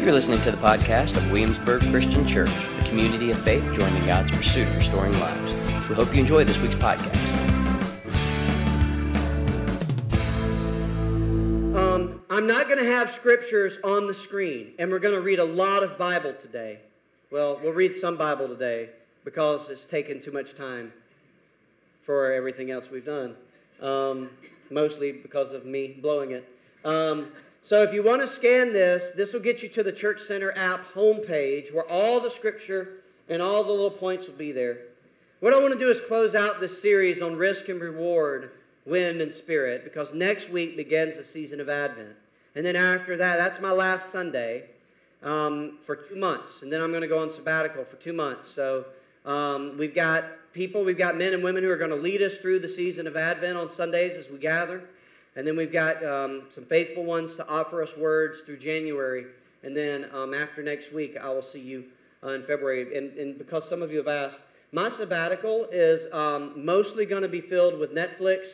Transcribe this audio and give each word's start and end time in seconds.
You're 0.00 0.12
listening 0.12 0.40
to 0.42 0.52
the 0.52 0.56
podcast 0.58 1.16
of 1.16 1.32
Williamsburg 1.32 1.82
Christian 1.90 2.24
Church, 2.24 2.48
a 2.50 2.84
community 2.84 3.32
of 3.32 3.42
faith 3.42 3.64
joining 3.74 4.06
God's 4.06 4.30
pursuit 4.30 4.62
of 4.68 4.78
restoring 4.78 5.12
lives. 5.18 5.52
We 5.88 5.96
hope 5.96 6.14
you 6.14 6.20
enjoy 6.20 6.44
this 6.44 6.56
week's 6.60 6.76
podcast. 6.76 7.16
Um, 11.76 12.22
I'm 12.30 12.46
not 12.46 12.68
going 12.68 12.78
to 12.78 12.88
have 12.88 13.12
scriptures 13.12 13.72
on 13.82 14.06
the 14.06 14.14
screen, 14.14 14.72
and 14.78 14.88
we're 14.88 15.00
going 15.00 15.16
to 15.16 15.20
read 15.20 15.40
a 15.40 15.44
lot 15.44 15.82
of 15.82 15.98
Bible 15.98 16.32
today. 16.40 16.78
Well, 17.32 17.58
we'll 17.60 17.72
read 17.72 17.98
some 17.98 18.16
Bible 18.16 18.46
today 18.46 18.90
because 19.24 19.68
it's 19.68 19.84
taken 19.84 20.22
too 20.22 20.30
much 20.30 20.54
time 20.54 20.92
for 22.06 22.32
everything 22.32 22.70
else 22.70 22.84
we've 22.88 23.04
done, 23.04 23.34
um, 23.82 24.30
mostly 24.70 25.10
because 25.10 25.52
of 25.52 25.66
me 25.66 25.98
blowing 26.00 26.30
it. 26.30 26.48
Um, 26.84 27.32
so 27.68 27.82
if 27.82 27.92
you 27.92 28.02
want 28.02 28.22
to 28.22 28.28
scan 28.34 28.72
this, 28.72 29.14
this 29.14 29.34
will 29.34 29.40
get 29.40 29.62
you 29.62 29.68
to 29.68 29.82
the 29.82 29.92
Church 29.92 30.22
Center 30.26 30.56
app 30.56 30.90
homepage 30.94 31.70
where 31.70 31.86
all 31.86 32.18
the 32.18 32.30
scripture 32.30 33.02
and 33.28 33.42
all 33.42 33.62
the 33.62 33.70
little 33.70 33.90
points 33.90 34.26
will 34.26 34.36
be 34.36 34.52
there. 34.52 34.78
What 35.40 35.52
I 35.52 35.58
want 35.58 35.74
to 35.74 35.78
do 35.78 35.90
is 35.90 36.00
close 36.08 36.34
out 36.34 36.60
this 36.60 36.80
series 36.80 37.20
on 37.20 37.36
risk 37.36 37.68
and 37.68 37.78
reward, 37.78 38.52
wind 38.86 39.20
and 39.20 39.34
spirit, 39.34 39.84
because 39.84 40.14
next 40.14 40.48
week 40.48 40.78
begins 40.78 41.18
the 41.18 41.24
season 41.24 41.60
of 41.60 41.68
Advent. 41.68 42.16
And 42.54 42.64
then 42.64 42.74
after 42.74 43.18
that, 43.18 43.36
that's 43.36 43.60
my 43.60 43.70
last 43.70 44.10
Sunday 44.10 44.64
um, 45.22 45.76
for 45.84 45.94
two 45.94 46.16
months. 46.16 46.62
And 46.62 46.72
then 46.72 46.80
I'm 46.80 46.90
going 46.90 47.02
to 47.02 47.06
go 47.06 47.20
on 47.20 47.30
sabbatical 47.30 47.84
for 47.84 47.96
two 47.96 48.14
months. 48.14 48.48
So 48.54 48.86
um, 49.26 49.76
we've 49.76 49.94
got 49.94 50.24
people, 50.54 50.84
we've 50.84 50.96
got 50.96 51.18
men 51.18 51.34
and 51.34 51.44
women 51.44 51.62
who 51.62 51.68
are 51.68 51.76
going 51.76 51.90
to 51.90 51.96
lead 51.96 52.22
us 52.22 52.32
through 52.40 52.60
the 52.60 52.68
season 52.68 53.06
of 53.06 53.14
Advent 53.14 53.58
on 53.58 53.70
Sundays 53.74 54.16
as 54.16 54.32
we 54.32 54.38
gather. 54.38 54.82
And 55.38 55.46
then 55.46 55.56
we've 55.56 55.72
got 55.72 56.04
um, 56.04 56.46
some 56.52 56.64
faithful 56.64 57.04
ones 57.04 57.36
to 57.36 57.46
offer 57.46 57.80
us 57.80 57.90
words 57.96 58.40
through 58.44 58.58
January. 58.58 59.26
And 59.62 59.76
then 59.76 60.06
um, 60.12 60.34
after 60.34 60.64
next 60.64 60.92
week, 60.92 61.16
I 61.16 61.28
will 61.28 61.44
see 61.44 61.60
you 61.60 61.84
uh, 62.24 62.30
in 62.30 62.40
February. 62.42 62.98
And, 62.98 63.16
and, 63.16 63.38
because 63.38 63.68
some 63.68 63.80
of 63.80 63.92
you 63.92 63.98
have 63.98 64.08
asked, 64.08 64.40
my 64.72 64.90
sabbatical 64.90 65.68
is 65.70 66.12
um, 66.12 66.64
mostly 66.64 67.06
going 67.06 67.22
to 67.22 67.28
be 67.28 67.40
filled 67.40 67.78
with 67.78 67.94
Netflix. 67.94 68.46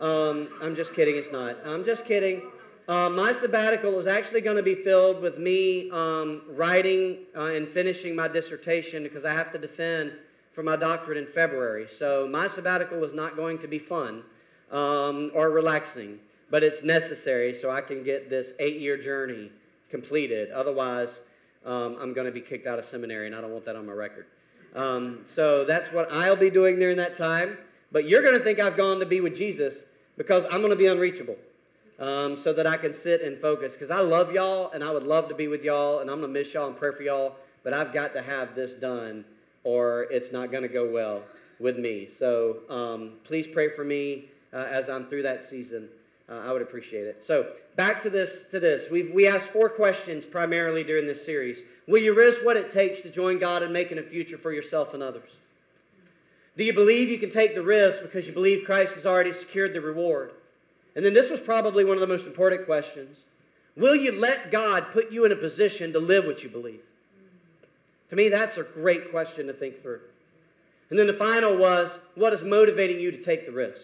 Um, 0.00 0.48
I'm 0.62 0.74
just 0.74 0.94
kidding, 0.94 1.16
it's 1.16 1.30
not. 1.30 1.58
I'm 1.66 1.84
just 1.84 2.06
kidding. 2.06 2.40
Uh, 2.88 3.10
my 3.10 3.34
sabbatical 3.34 4.00
is 4.00 4.06
actually 4.06 4.40
going 4.40 4.56
to 4.56 4.62
be 4.62 4.76
filled 4.76 5.20
with 5.20 5.36
me 5.36 5.90
um, 5.90 6.44
writing 6.48 7.18
uh, 7.36 7.48
and 7.48 7.68
finishing 7.68 8.16
my 8.16 8.26
dissertation 8.26 9.02
because 9.02 9.26
I 9.26 9.34
have 9.34 9.52
to 9.52 9.58
defend 9.58 10.12
for 10.54 10.62
my 10.62 10.76
doctorate 10.76 11.18
in 11.18 11.26
February. 11.34 11.88
So 11.98 12.26
my 12.26 12.48
sabbatical 12.48 13.04
is 13.04 13.12
not 13.12 13.36
going 13.36 13.58
to 13.58 13.68
be 13.68 13.78
fun 13.78 14.22
um, 14.72 15.30
or 15.34 15.50
relaxing, 15.50 16.18
but 16.52 16.62
it's 16.62 16.84
necessary 16.84 17.58
so 17.58 17.70
I 17.70 17.80
can 17.80 18.04
get 18.04 18.28
this 18.28 18.48
eight 18.58 18.78
year 18.78 19.02
journey 19.02 19.50
completed. 19.90 20.50
Otherwise, 20.52 21.08
um, 21.64 21.96
I'm 21.98 22.12
going 22.12 22.26
to 22.26 22.30
be 22.30 22.42
kicked 22.42 22.66
out 22.66 22.78
of 22.78 22.84
seminary, 22.84 23.26
and 23.26 23.34
I 23.34 23.40
don't 23.40 23.52
want 23.52 23.64
that 23.64 23.74
on 23.74 23.86
my 23.86 23.94
record. 23.94 24.26
Um, 24.76 25.24
so 25.34 25.64
that's 25.64 25.90
what 25.92 26.12
I'll 26.12 26.36
be 26.36 26.50
doing 26.50 26.78
during 26.78 26.98
that 26.98 27.16
time. 27.16 27.56
But 27.90 28.06
you're 28.06 28.22
going 28.22 28.36
to 28.38 28.44
think 28.44 28.58
I've 28.60 28.76
gone 28.76 29.00
to 29.00 29.06
be 29.06 29.20
with 29.22 29.34
Jesus 29.34 29.72
because 30.18 30.44
I'm 30.50 30.60
going 30.60 30.70
to 30.70 30.76
be 30.76 30.88
unreachable 30.88 31.36
um, 31.98 32.38
so 32.44 32.52
that 32.52 32.66
I 32.66 32.76
can 32.76 32.94
sit 32.94 33.22
and 33.22 33.40
focus. 33.40 33.72
Because 33.72 33.90
I 33.90 34.00
love 34.00 34.30
y'all, 34.32 34.70
and 34.72 34.84
I 34.84 34.90
would 34.90 35.04
love 35.04 35.30
to 35.30 35.34
be 35.34 35.48
with 35.48 35.62
y'all, 35.62 36.00
and 36.00 36.10
I'm 36.10 36.20
going 36.20 36.34
to 36.34 36.38
miss 36.38 36.52
y'all 36.52 36.68
and 36.68 36.76
pray 36.76 36.90
for 36.94 37.02
y'all, 37.02 37.36
but 37.64 37.72
I've 37.72 37.94
got 37.94 38.12
to 38.12 38.22
have 38.22 38.54
this 38.54 38.72
done 38.72 39.24
or 39.64 40.06
it's 40.10 40.32
not 40.32 40.50
going 40.50 40.64
to 40.64 40.68
go 40.68 40.90
well 40.90 41.22
with 41.60 41.78
me. 41.78 42.08
So 42.18 42.58
um, 42.68 43.12
please 43.24 43.46
pray 43.46 43.74
for 43.74 43.84
me 43.84 44.26
uh, 44.52 44.56
as 44.56 44.90
I'm 44.90 45.06
through 45.06 45.22
that 45.22 45.48
season. 45.48 45.88
Uh, 46.28 46.34
I 46.34 46.52
would 46.52 46.62
appreciate 46.62 47.06
it. 47.06 47.22
So 47.26 47.52
back 47.76 48.02
to 48.04 48.10
this. 48.10 48.30
To 48.52 48.60
this, 48.60 48.90
we've 48.90 49.12
we 49.12 49.26
asked 49.26 49.50
four 49.52 49.68
questions 49.68 50.24
primarily 50.24 50.84
during 50.84 51.06
this 51.06 51.24
series. 51.24 51.58
Will 51.86 52.02
you 52.02 52.14
risk 52.14 52.44
what 52.44 52.56
it 52.56 52.72
takes 52.72 53.00
to 53.02 53.10
join 53.10 53.38
God 53.38 53.62
in 53.62 53.72
making 53.72 53.98
a 53.98 54.02
future 54.02 54.38
for 54.38 54.52
yourself 54.52 54.94
and 54.94 55.02
others? 55.02 55.30
Do 56.56 56.64
you 56.64 56.72
believe 56.72 57.08
you 57.08 57.18
can 57.18 57.30
take 57.30 57.54
the 57.54 57.62
risk 57.62 58.02
because 58.02 58.26
you 58.26 58.32
believe 58.32 58.66
Christ 58.66 58.94
has 58.94 59.06
already 59.06 59.32
secured 59.32 59.72
the 59.72 59.80
reward? 59.80 60.32
And 60.94 61.04
then 61.04 61.14
this 61.14 61.30
was 61.30 61.40
probably 61.40 61.84
one 61.84 61.96
of 61.96 62.00
the 62.00 62.06
most 62.06 62.26
important 62.26 62.66
questions. 62.66 63.16
Will 63.76 63.96
you 63.96 64.12
let 64.12 64.50
God 64.50 64.86
put 64.92 65.10
you 65.10 65.24
in 65.24 65.32
a 65.32 65.36
position 65.36 65.92
to 65.94 65.98
live 65.98 66.26
what 66.26 66.42
you 66.42 66.50
believe? 66.50 66.82
To 68.10 68.16
me, 68.16 68.28
that's 68.28 68.58
a 68.58 68.62
great 68.62 69.10
question 69.10 69.46
to 69.46 69.54
think 69.54 69.80
through. 69.80 70.00
And 70.90 70.98
then 70.98 71.06
the 71.06 71.14
final 71.14 71.56
was 71.56 71.90
what 72.14 72.34
is 72.34 72.42
motivating 72.42 73.00
you 73.00 73.10
to 73.10 73.22
take 73.22 73.46
the 73.46 73.52
risk? 73.52 73.80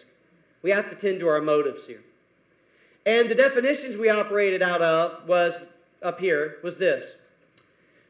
We 0.61 0.69
have 0.69 0.91
to 0.91 0.95
tend 0.95 1.19
to 1.21 1.27
our 1.27 1.41
motives 1.41 1.81
here. 1.87 2.03
And 3.09 3.27
the 3.27 3.33
definitions 3.33 3.97
we 3.97 4.09
operated 4.09 4.61
out 4.61 4.83
of 4.83 5.27
was 5.27 5.55
up 6.03 6.19
here 6.19 6.57
was 6.61 6.77
this. 6.77 7.03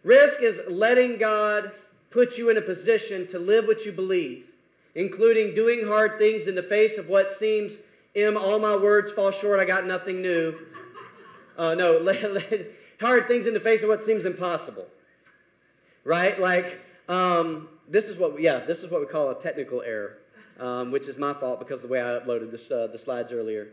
Risk 0.04 0.42
is 0.42 0.60
letting 0.68 1.18
God 1.18 1.72
put 2.12 2.38
you 2.38 2.50
in 2.50 2.58
a 2.58 2.62
position 2.62 3.26
to 3.28 3.40
live 3.40 3.66
what 3.66 3.86
you 3.86 3.94
believe, 3.94 4.48
including 4.96 5.56
doing 5.56 5.88
hard 5.88 6.20
things 6.20 6.48
in 6.48 6.56
the 6.56 6.64
face 6.64 6.98
of 6.98 7.08
what 7.08 7.40
seems, 7.40 7.72
M, 8.14 8.36
all 8.36 8.60
my 8.60 8.76
words 8.76 9.14
fall 9.14 9.32
short, 9.32 9.62
I 9.62 9.64
got 9.64 9.88
nothing 9.88 10.22
new. 10.22 10.54
Uh, 11.58 11.76
no, 11.76 12.04
hard 13.00 13.30
things 13.30 13.48
in 13.48 13.54
the 13.54 13.60
face 13.62 13.82
of 13.82 13.88
what 13.88 14.06
seems 14.06 14.26
impossible. 14.26 14.86
Right? 16.04 16.38
Like, 16.38 16.78
um, 17.08 17.70
this 17.88 18.10
is 18.10 18.18
what, 18.18 18.42
yeah, 18.42 18.66
this 18.66 18.80
is 18.80 18.92
what 18.92 19.00
we 19.00 19.08
call 19.08 19.30
a 19.30 19.42
technical 19.42 19.82
error 19.82 20.18
um, 20.60 20.92
which 20.92 21.08
is 21.08 21.18
my 21.18 21.34
fault 21.34 21.60
because 21.60 21.82
the 21.82 21.88
way 21.88 22.02
I 22.02 22.20
uploaded 22.20 22.52
this, 22.52 22.70
uh, 22.70 22.88
the 22.92 23.00
slides 23.00 23.32
earlier. 23.32 23.70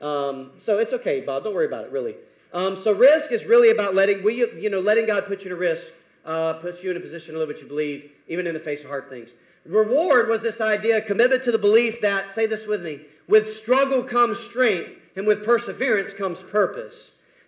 Um, 0.00 0.50
so 0.60 0.78
it's 0.78 0.92
okay, 0.92 1.20
Bob. 1.20 1.44
Don't 1.44 1.54
worry 1.54 1.66
about 1.66 1.84
it, 1.84 1.90
really. 1.90 2.14
Um, 2.52 2.80
so 2.84 2.92
risk 2.92 3.32
is 3.32 3.44
really 3.44 3.70
about 3.70 3.94
letting 3.94 4.22
we, 4.22 4.36
you 4.58 4.70
know, 4.70 4.80
letting 4.80 5.06
God 5.06 5.26
put 5.26 5.42
you 5.42 5.52
a 5.52 5.56
risk, 5.56 5.84
uh, 6.24 6.54
puts 6.54 6.82
you 6.82 6.90
in 6.90 6.96
a 6.96 7.00
position 7.00 7.34
to 7.34 7.38
live 7.38 7.48
what 7.48 7.60
you 7.60 7.66
believe, 7.66 8.10
even 8.28 8.46
in 8.46 8.54
the 8.54 8.60
face 8.60 8.80
of 8.80 8.86
hard 8.86 9.08
things. 9.08 9.30
Reward 9.64 10.28
was 10.28 10.42
this 10.42 10.60
idea, 10.60 11.00
commitment 11.02 11.42
to 11.44 11.52
the 11.52 11.58
belief 11.58 12.00
that, 12.00 12.34
say 12.34 12.46
this 12.46 12.66
with 12.66 12.82
me, 12.82 13.00
with 13.26 13.56
struggle 13.56 14.02
comes 14.02 14.38
strength, 14.38 14.90
and 15.16 15.26
with 15.26 15.44
perseverance 15.44 16.14
comes 16.14 16.38
purpose. 16.50 16.94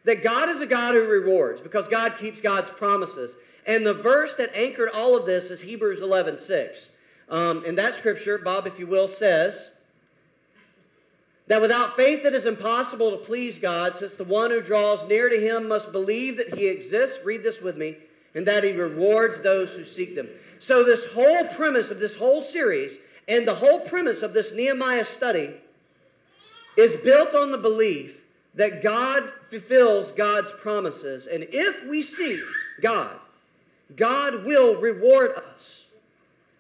That 0.05 0.23
God 0.23 0.49
is 0.49 0.61
a 0.61 0.67
God 0.67 0.95
who 0.95 1.03
rewards 1.03 1.61
because 1.61 1.87
God 1.87 2.17
keeps 2.19 2.41
God's 2.41 2.71
promises. 2.71 3.33
And 3.67 3.87
the 3.87 3.95
verse 3.95 4.35
that 4.37 4.51
anchored 4.55 4.89
all 4.89 5.15
of 5.17 5.27
this 5.27 5.51
is 5.51 5.61
Hebrews 5.61 6.01
11 6.01 6.39
6. 6.39 6.89
Um, 7.29 7.65
and 7.67 7.77
that 7.77 7.97
scripture, 7.97 8.39
Bob, 8.39 8.67
if 8.67 8.79
you 8.79 8.87
will, 8.87 9.07
says 9.07 9.71
that 11.49 11.61
without 11.61 11.97
faith 11.97 12.25
it 12.25 12.35
is 12.35 12.47
impossible 12.47 13.11
to 13.11 13.25
please 13.25 13.59
God, 13.59 13.97
since 13.99 14.15
the 14.15 14.25
one 14.25 14.51
who 14.51 14.61
draws 14.61 15.07
near 15.09 15.29
to 15.29 15.41
him 15.41 15.69
must 15.69 15.93
believe 15.93 16.37
that 16.37 16.55
he 16.55 16.67
exists. 16.67 17.19
Read 17.25 17.43
this 17.43 17.61
with 17.61 17.77
me. 17.77 17.97
And 18.35 18.47
that 18.47 18.63
he 18.63 18.73
rewards 18.73 19.43
those 19.43 19.71
who 19.71 19.85
seek 19.85 20.15
them. 20.15 20.29
So, 20.61 20.85
this 20.85 21.05
whole 21.07 21.47
premise 21.47 21.91
of 21.91 21.99
this 21.99 22.15
whole 22.15 22.43
series 22.43 22.93
and 23.27 23.49
the 23.49 23.55
whole 23.55 23.81
premise 23.81 24.23
of 24.23 24.35
this 24.35 24.53
Nehemiah 24.53 25.07
study 25.07 25.55
is 26.77 26.95
built 27.03 27.35
on 27.35 27.51
the 27.51 27.59
belief 27.59 28.13
that 28.55 28.83
God 28.83 29.33
fulfills 29.51 30.13
God's 30.13 30.51
promises. 30.61 31.27
And 31.27 31.47
if 31.51 31.89
we 31.89 32.03
seek 32.03 32.41
God, 32.83 33.17
God 33.97 34.45
will 34.45 34.77
reward 34.77 35.33
us 35.33 35.63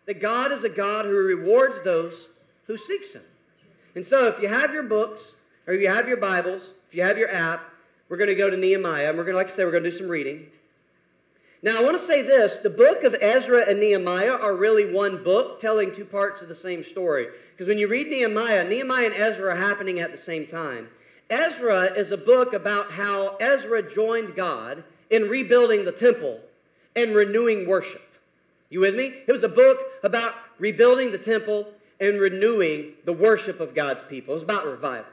that 0.07 0.21
God 0.21 0.53
is 0.53 0.65
a 0.65 0.71
God 0.71 1.05
who 1.05 1.13
rewards 1.13 1.85
those 1.85 2.15
who 2.67 2.79
seeks 2.79 3.13
Him. 3.13 3.23
And 3.99 4.07
so, 4.07 4.29
if 4.29 4.41
you 4.41 4.47
have 4.47 4.73
your 4.73 4.85
books, 4.85 5.21
or 5.67 5.75
you 5.75 5.89
have 5.89 6.07
your 6.07 6.19
Bibles, 6.19 6.63
if 6.89 6.95
you 6.95 7.03
have 7.03 7.19
your 7.19 7.35
app, 7.35 7.69
we're 8.09 8.17
going 8.17 8.29
to 8.29 8.37
go 8.37 8.49
to 8.49 8.57
Nehemiah, 8.57 9.09
and 9.09 9.19
we're 9.19 9.25
going 9.25 9.35
to, 9.35 9.39
like 9.39 9.51
I 9.51 9.57
said, 9.57 9.65
we're 9.65 9.73
going 9.73 9.83
to 9.83 9.91
do 9.91 9.99
some 9.99 10.07
reading. 10.07 10.47
Now, 11.65 11.81
I 11.81 11.83
want 11.83 12.01
to 12.01 12.07
say 12.07 12.23
this 12.23 12.61
the 12.61 12.71
book 12.71 13.03
of 13.03 13.17
Ezra 13.21 13.69
and 13.69 13.81
Nehemiah 13.81 14.37
are 14.37 14.55
really 14.55 14.93
one 14.93 15.25
book 15.25 15.61
telling 15.61 15.93
two 15.93 16.05
parts 16.05 16.41
of 16.41 16.47
the 16.47 16.55
same 16.55 16.85
story. 16.85 17.27
Because 17.51 17.67
when 17.67 17.77
you 17.77 17.89
read 17.89 18.07
Nehemiah, 18.07 18.63
Nehemiah 18.69 19.07
and 19.07 19.15
Ezra 19.17 19.53
are 19.53 19.57
happening 19.57 19.99
at 19.99 20.13
the 20.13 20.23
same 20.23 20.47
time. 20.47 20.87
Ezra 21.29 21.87
is 21.99 22.13
a 22.13 22.17
book 22.17 22.53
about 22.53 22.93
how 22.93 23.37
Ezra 23.39 23.83
joined 23.93 24.37
God 24.37 24.85
in 25.11 25.25
rebuilding 25.25 25.85
the 25.85 25.91
temple 25.91 26.39
and 26.95 27.17
renewing 27.17 27.67
worship. 27.67 28.09
You 28.71 28.79
with 28.79 28.95
me? 28.95 29.23
It 29.27 29.33
was 29.33 29.43
a 29.43 29.49
book 29.49 29.81
about 30.05 30.35
rebuilding 30.61 31.11
the 31.11 31.19
temple 31.19 31.67
and 32.01 32.21
renewing 32.21 32.93
the 33.05 33.13
worship 33.13 33.61
of 33.61 33.75
God's 33.75 34.03
people. 34.09 34.35
It 34.35 34.37
was 34.37 34.43
about 34.43 34.67
revival. 34.67 35.11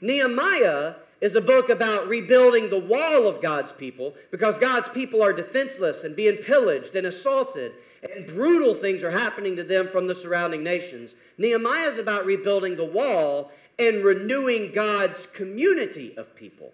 Nehemiah 0.00 0.94
is 1.20 1.34
a 1.34 1.40
book 1.40 1.70
about 1.70 2.08
rebuilding 2.08 2.68
the 2.68 2.78
wall 2.78 3.26
of 3.26 3.40
God's 3.40 3.72
people 3.72 4.14
because 4.30 4.58
God's 4.58 4.88
people 4.90 5.22
are 5.22 5.32
defenseless 5.32 6.04
and 6.04 6.14
being 6.14 6.36
pillaged 6.36 6.96
and 6.96 7.06
assaulted, 7.06 7.72
and 8.02 8.26
brutal 8.26 8.74
things 8.74 9.02
are 9.02 9.10
happening 9.10 9.56
to 9.56 9.64
them 9.64 9.88
from 9.88 10.06
the 10.06 10.14
surrounding 10.14 10.62
nations. 10.62 11.14
Nehemiah 11.38 11.88
is 11.88 11.98
about 11.98 12.26
rebuilding 12.26 12.76
the 12.76 12.84
wall 12.84 13.50
and 13.78 14.04
renewing 14.04 14.72
God's 14.74 15.26
community 15.32 16.14
of 16.16 16.34
people. 16.36 16.72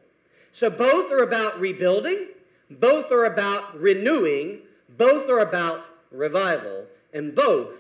So 0.52 0.68
both 0.68 1.12
are 1.12 1.22
about 1.22 1.60
rebuilding, 1.60 2.26
both 2.70 3.12
are 3.12 3.26
about 3.26 3.80
renewing, 3.80 4.60
both 4.98 5.28
are 5.30 5.40
about 5.40 5.86
revival, 6.10 6.86
and 7.14 7.34
both 7.34 7.74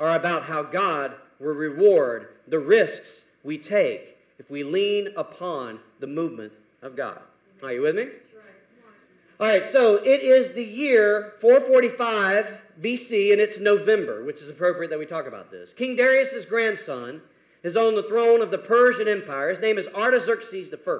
are 0.00 0.16
about 0.16 0.44
how 0.44 0.62
God 0.62 1.14
will 1.38 1.52
reward 1.52 2.28
the 2.48 2.58
risks 2.58 3.08
we 3.44 3.58
take 3.58 4.16
if 4.38 4.50
we 4.50 4.64
lean 4.64 5.08
upon 5.16 5.78
the 6.00 6.06
movement 6.06 6.52
of 6.82 6.96
God. 6.96 7.20
Are 7.62 7.72
you 7.72 7.82
with 7.82 7.94
me? 7.94 8.08
All 9.38 9.46
right, 9.46 9.70
so 9.72 9.96
it 9.96 10.22
is 10.22 10.52
the 10.52 10.64
year 10.64 11.34
445 11.40 12.46
BC, 12.82 13.32
and 13.32 13.40
it's 13.40 13.58
November, 13.58 14.24
which 14.24 14.40
is 14.40 14.48
appropriate 14.48 14.90
that 14.90 14.98
we 14.98 15.06
talk 15.06 15.26
about 15.26 15.50
this. 15.50 15.72
King 15.74 15.96
Darius' 15.96 16.44
grandson 16.44 17.20
is 17.62 17.76
on 17.76 17.94
the 17.94 18.02
throne 18.02 18.42
of 18.42 18.50
the 18.50 18.58
Persian 18.58 19.08
Empire. 19.08 19.50
His 19.50 19.60
name 19.60 19.78
is 19.78 19.86
Artaxerxes 19.88 20.68
I. 20.72 20.98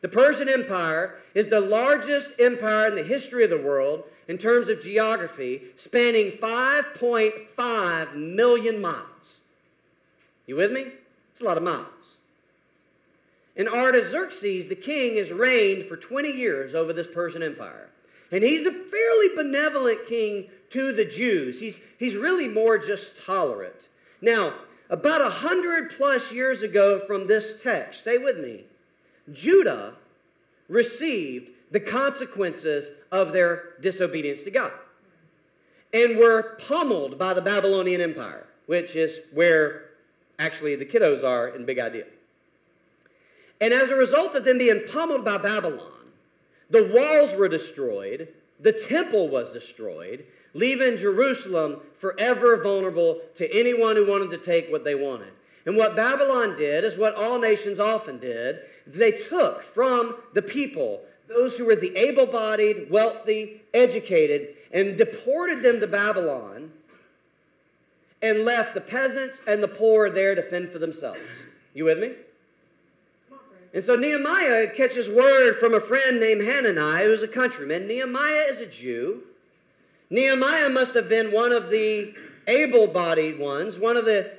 The 0.00 0.08
Persian 0.08 0.48
Empire 0.48 1.16
is 1.34 1.48
the 1.48 1.60
largest 1.60 2.30
empire 2.38 2.86
in 2.88 2.94
the 2.94 3.02
history 3.02 3.44
of 3.44 3.50
the 3.50 3.58
world 3.58 4.04
in 4.28 4.38
terms 4.38 4.68
of 4.68 4.82
geography, 4.82 5.62
spanning 5.76 6.32
5.5 6.32 8.14
million 8.14 8.80
miles. 8.80 9.04
You 10.46 10.56
with 10.56 10.70
me? 10.70 10.82
It's 10.82 11.40
a 11.40 11.44
lot 11.44 11.56
of 11.56 11.62
miles. 11.62 11.86
And 13.56 13.68
Artaxerxes, 13.68 14.68
the 14.68 14.76
king, 14.76 15.16
has 15.16 15.30
reigned 15.30 15.88
for 15.88 15.96
20 15.96 16.30
years 16.30 16.74
over 16.76 16.92
this 16.92 17.08
Persian 17.12 17.42
Empire. 17.42 17.88
And 18.30 18.44
he's 18.44 18.66
a 18.66 18.72
fairly 18.72 19.28
benevolent 19.34 20.06
king 20.06 20.48
to 20.70 20.92
the 20.92 21.04
Jews. 21.04 21.58
He's, 21.58 21.74
he's 21.98 22.14
really 22.14 22.46
more 22.46 22.78
just 22.78 23.10
tolerant. 23.24 23.74
Now, 24.20 24.54
about 24.90 25.20
a 25.20 25.30
hundred 25.30 25.90
plus 25.96 26.30
years 26.30 26.62
ago 26.62 27.02
from 27.06 27.26
this 27.26 27.60
text, 27.62 28.00
stay 28.00 28.18
with 28.18 28.38
me, 28.38 28.64
Judah 29.32 29.94
received 30.68 31.50
the 31.70 31.80
consequences 31.80 32.88
of 33.12 33.32
their 33.32 33.74
disobedience 33.80 34.42
to 34.42 34.50
God 34.50 34.72
and 35.92 36.18
were 36.18 36.58
pummeled 36.66 37.18
by 37.18 37.34
the 37.34 37.40
Babylonian 37.40 38.00
Empire, 38.00 38.46
which 38.66 38.94
is 38.94 39.20
where 39.32 39.90
actually 40.38 40.76
the 40.76 40.84
kiddos 40.84 41.24
are 41.24 41.48
in 41.48 41.64
Big 41.64 41.78
Idea. 41.78 42.04
And 43.60 43.72
as 43.72 43.90
a 43.90 43.96
result 43.96 44.34
of 44.34 44.44
them 44.44 44.58
being 44.58 44.84
pummeled 44.88 45.24
by 45.24 45.38
Babylon, 45.38 45.92
the 46.70 46.84
walls 46.84 47.34
were 47.34 47.48
destroyed, 47.48 48.28
the 48.60 48.72
temple 48.72 49.28
was 49.28 49.52
destroyed, 49.52 50.24
leaving 50.54 50.98
Jerusalem 50.98 51.80
forever 51.98 52.62
vulnerable 52.62 53.20
to 53.36 53.50
anyone 53.52 53.96
who 53.96 54.06
wanted 54.06 54.30
to 54.30 54.38
take 54.38 54.70
what 54.70 54.84
they 54.84 54.94
wanted. 54.94 55.32
And 55.68 55.76
what 55.76 55.94
Babylon 55.94 56.56
did 56.56 56.82
is 56.82 56.96
what 56.96 57.14
all 57.14 57.38
nations 57.38 57.78
often 57.78 58.18
did. 58.18 58.60
They 58.86 59.12
took 59.12 59.62
from 59.74 60.16
the 60.32 60.40
people 60.40 61.02
those 61.28 61.58
who 61.58 61.66
were 61.66 61.76
the 61.76 61.94
able 61.94 62.24
bodied, 62.24 62.90
wealthy, 62.90 63.60
educated, 63.74 64.54
and 64.72 64.96
deported 64.96 65.62
them 65.62 65.78
to 65.80 65.86
Babylon 65.86 66.72
and 68.22 68.46
left 68.46 68.72
the 68.72 68.80
peasants 68.80 69.36
and 69.46 69.62
the 69.62 69.68
poor 69.68 70.08
there 70.08 70.34
to 70.34 70.42
fend 70.42 70.72
for 70.72 70.78
themselves. 70.78 71.20
You 71.74 71.84
with 71.84 71.98
me? 71.98 72.12
And 73.74 73.84
so 73.84 73.94
Nehemiah 73.94 74.70
catches 74.74 75.06
word 75.06 75.58
from 75.60 75.74
a 75.74 75.80
friend 75.80 76.18
named 76.18 76.40
Hanani, 76.40 77.04
who's 77.04 77.22
a 77.22 77.28
countryman. 77.28 77.86
Nehemiah 77.86 78.46
is 78.48 78.60
a 78.60 78.66
Jew. 78.66 79.20
Nehemiah 80.08 80.70
must 80.70 80.94
have 80.94 81.10
been 81.10 81.30
one 81.30 81.52
of 81.52 81.68
the 81.68 82.14
able 82.46 82.86
bodied 82.86 83.38
ones, 83.38 83.78
one 83.78 83.98
of 83.98 84.06
the 84.06 84.37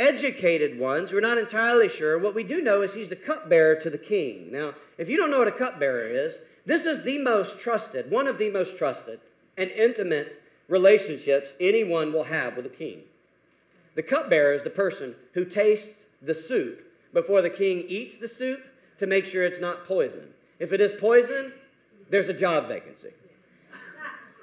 educated 0.00 0.78
ones. 0.78 1.12
We're 1.12 1.20
not 1.20 1.38
entirely 1.38 1.88
sure. 1.88 2.18
What 2.18 2.34
we 2.34 2.42
do 2.42 2.62
know 2.62 2.82
is 2.82 2.92
he's 2.92 3.10
the 3.10 3.16
cupbearer 3.16 3.76
to 3.76 3.90
the 3.90 3.98
king. 3.98 4.48
Now, 4.50 4.72
if 4.98 5.08
you 5.08 5.16
don't 5.16 5.30
know 5.30 5.38
what 5.38 5.48
a 5.48 5.52
cupbearer 5.52 6.08
is, 6.08 6.34
this 6.66 6.86
is 6.86 7.02
the 7.02 7.18
most 7.18 7.60
trusted, 7.60 8.10
one 8.10 8.26
of 8.26 8.38
the 8.38 8.50
most 8.50 8.78
trusted 8.78 9.20
and 9.56 9.70
intimate 9.70 10.40
relationships 10.68 11.52
anyone 11.60 12.12
will 12.12 12.24
have 12.24 12.56
with 12.56 12.66
a 12.66 12.70
king. 12.70 13.02
The 13.94 14.02
cupbearer 14.02 14.54
is 14.54 14.64
the 14.64 14.70
person 14.70 15.14
who 15.34 15.44
tastes 15.44 15.88
the 16.22 16.34
soup 16.34 16.80
before 17.12 17.42
the 17.42 17.50
king 17.50 17.84
eats 17.88 18.16
the 18.16 18.28
soup 18.28 18.60
to 18.98 19.06
make 19.06 19.26
sure 19.26 19.44
it's 19.44 19.60
not 19.60 19.86
poison. 19.86 20.28
If 20.58 20.72
it 20.72 20.80
is 20.80 20.92
poison, 21.00 21.52
there's 22.10 22.28
a 22.28 22.34
job 22.34 22.68
vacancy. 22.68 23.10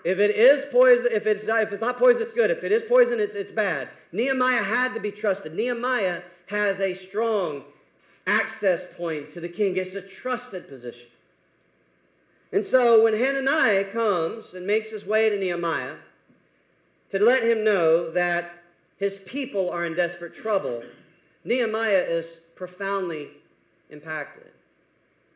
If 0.03 0.19
it 0.19 0.31
is 0.31 0.65
poison, 0.71 1.07
if 1.11 1.25
it's, 1.25 1.43
if 1.47 1.71
it's 1.73 1.81
not 1.81 1.97
poison, 1.97 2.21
it's 2.21 2.33
good. 2.33 2.51
If 2.51 2.63
it 2.63 2.71
is 2.71 2.83
poison, 2.87 3.19
it's, 3.19 3.35
it's 3.35 3.51
bad. 3.51 3.89
Nehemiah 4.11 4.63
had 4.63 4.93
to 4.93 4.99
be 4.99 5.11
trusted. 5.11 5.53
Nehemiah 5.53 6.21
has 6.47 6.79
a 6.79 6.93
strong 6.93 7.63
access 8.25 8.81
point 8.95 9.33
to 9.33 9.39
the 9.39 9.49
king. 9.49 9.77
It's 9.77 9.95
a 9.95 10.01
trusted 10.01 10.69
position. 10.69 11.07
And 12.51 12.65
so 12.65 13.03
when 13.03 13.13
Hananiah 13.13 13.85
comes 13.91 14.53
and 14.53 14.65
makes 14.65 14.89
his 14.89 15.05
way 15.05 15.29
to 15.29 15.37
Nehemiah 15.37 15.95
to 17.11 17.19
let 17.19 17.43
him 17.43 17.63
know 17.63 18.11
that 18.11 18.51
his 18.97 19.17
people 19.25 19.69
are 19.69 19.85
in 19.85 19.95
desperate 19.95 20.35
trouble, 20.35 20.83
Nehemiah 21.43 22.05
is 22.07 22.25
profoundly 22.55 23.29
impacted. 23.89 24.51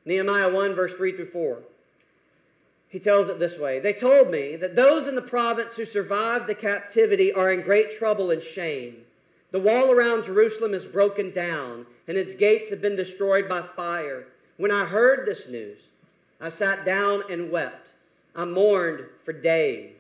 Nehemiah 0.06 0.50
1, 0.50 0.74
verse 0.74 0.94
3 0.94 1.16
through 1.16 1.32
4. 1.32 1.60
He 2.92 3.00
tells 3.00 3.30
it 3.30 3.40
this 3.40 3.58
way 3.58 3.80
They 3.80 3.94
told 3.94 4.30
me 4.30 4.58
that 4.58 4.76
those 4.76 5.08
in 5.08 5.16
the 5.16 5.22
province 5.22 5.74
who 5.74 5.86
survived 5.86 6.46
the 6.46 6.56
captivity 6.56 7.32
are 7.32 7.52
in 7.52 7.62
great 7.62 7.98
trouble 7.98 8.32
and 8.32 8.44
shame. 8.44 8.98
The 9.52 9.60
wall 9.60 9.92
around 9.92 10.26
Jerusalem 10.26 10.74
is 10.74 10.86
broken 10.86 11.32
down, 11.32 11.86
and 12.08 12.18
its 12.18 12.36
gates 12.36 12.70
have 12.70 12.82
been 12.82 12.96
destroyed 12.96 13.50
by 13.50 13.64
fire. 13.76 14.28
When 14.58 14.72
I 14.72 14.86
heard 14.86 15.26
this 15.26 15.48
news, 15.48 15.80
I 16.40 16.50
sat 16.50 16.86
down 16.86 17.24
and 17.30 17.52
wept. 17.52 17.88
I 18.36 18.46
mourned 18.46 19.06
for 19.26 19.34
days, 19.34 19.94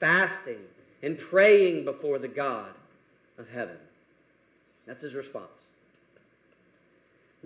fasting 0.00 0.58
and 1.02 1.18
praying 1.18 1.84
before 1.84 2.18
the 2.18 2.28
God 2.28 2.70
of 3.38 3.48
heaven. 3.48 3.76
That's 4.86 5.02
his 5.02 5.14
response. 5.14 5.46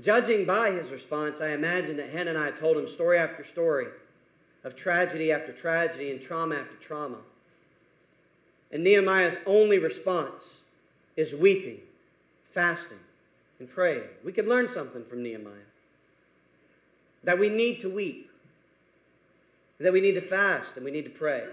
Judging 0.03 0.47
by 0.47 0.71
his 0.71 0.91
response, 0.91 1.41
I 1.41 1.49
imagine 1.49 1.97
that 1.99 2.11
Hananiah 2.11 2.53
told 2.53 2.77
him 2.77 2.89
story 2.89 3.19
after 3.19 3.45
story 3.53 3.87
of 4.65 4.77
tragedy 4.77 5.33
after 5.33 5.53
tragedy 5.53 6.11
and 6.11 6.21
trauma 6.21 6.57
after 6.57 6.77
trauma. 6.77 7.19
And 8.73 8.85
Nehemiah's 8.85 9.37
only 9.47 9.79
response 9.79 10.45
is 11.17 11.33
weeping, 11.33 11.79
fasting, 12.55 12.99
and 13.59 13.71
praying. 13.71 14.05
We 14.25 14.33
could 14.33 14.47
learn 14.47 14.69
something 14.73 15.05
from 15.05 15.23
Nehemiah 15.23 15.55
that 17.25 17.39
we 17.39 17.49
need 17.51 17.83
to 17.83 17.91
weep, 17.91 18.31
that 19.79 19.93
we 19.93 20.01
need 20.01 20.13
to 20.13 20.21
fast, 20.21 20.71
and 20.77 20.85
we 20.85 20.91
need 20.91 21.05
to 21.05 21.11
pray. 21.11 21.45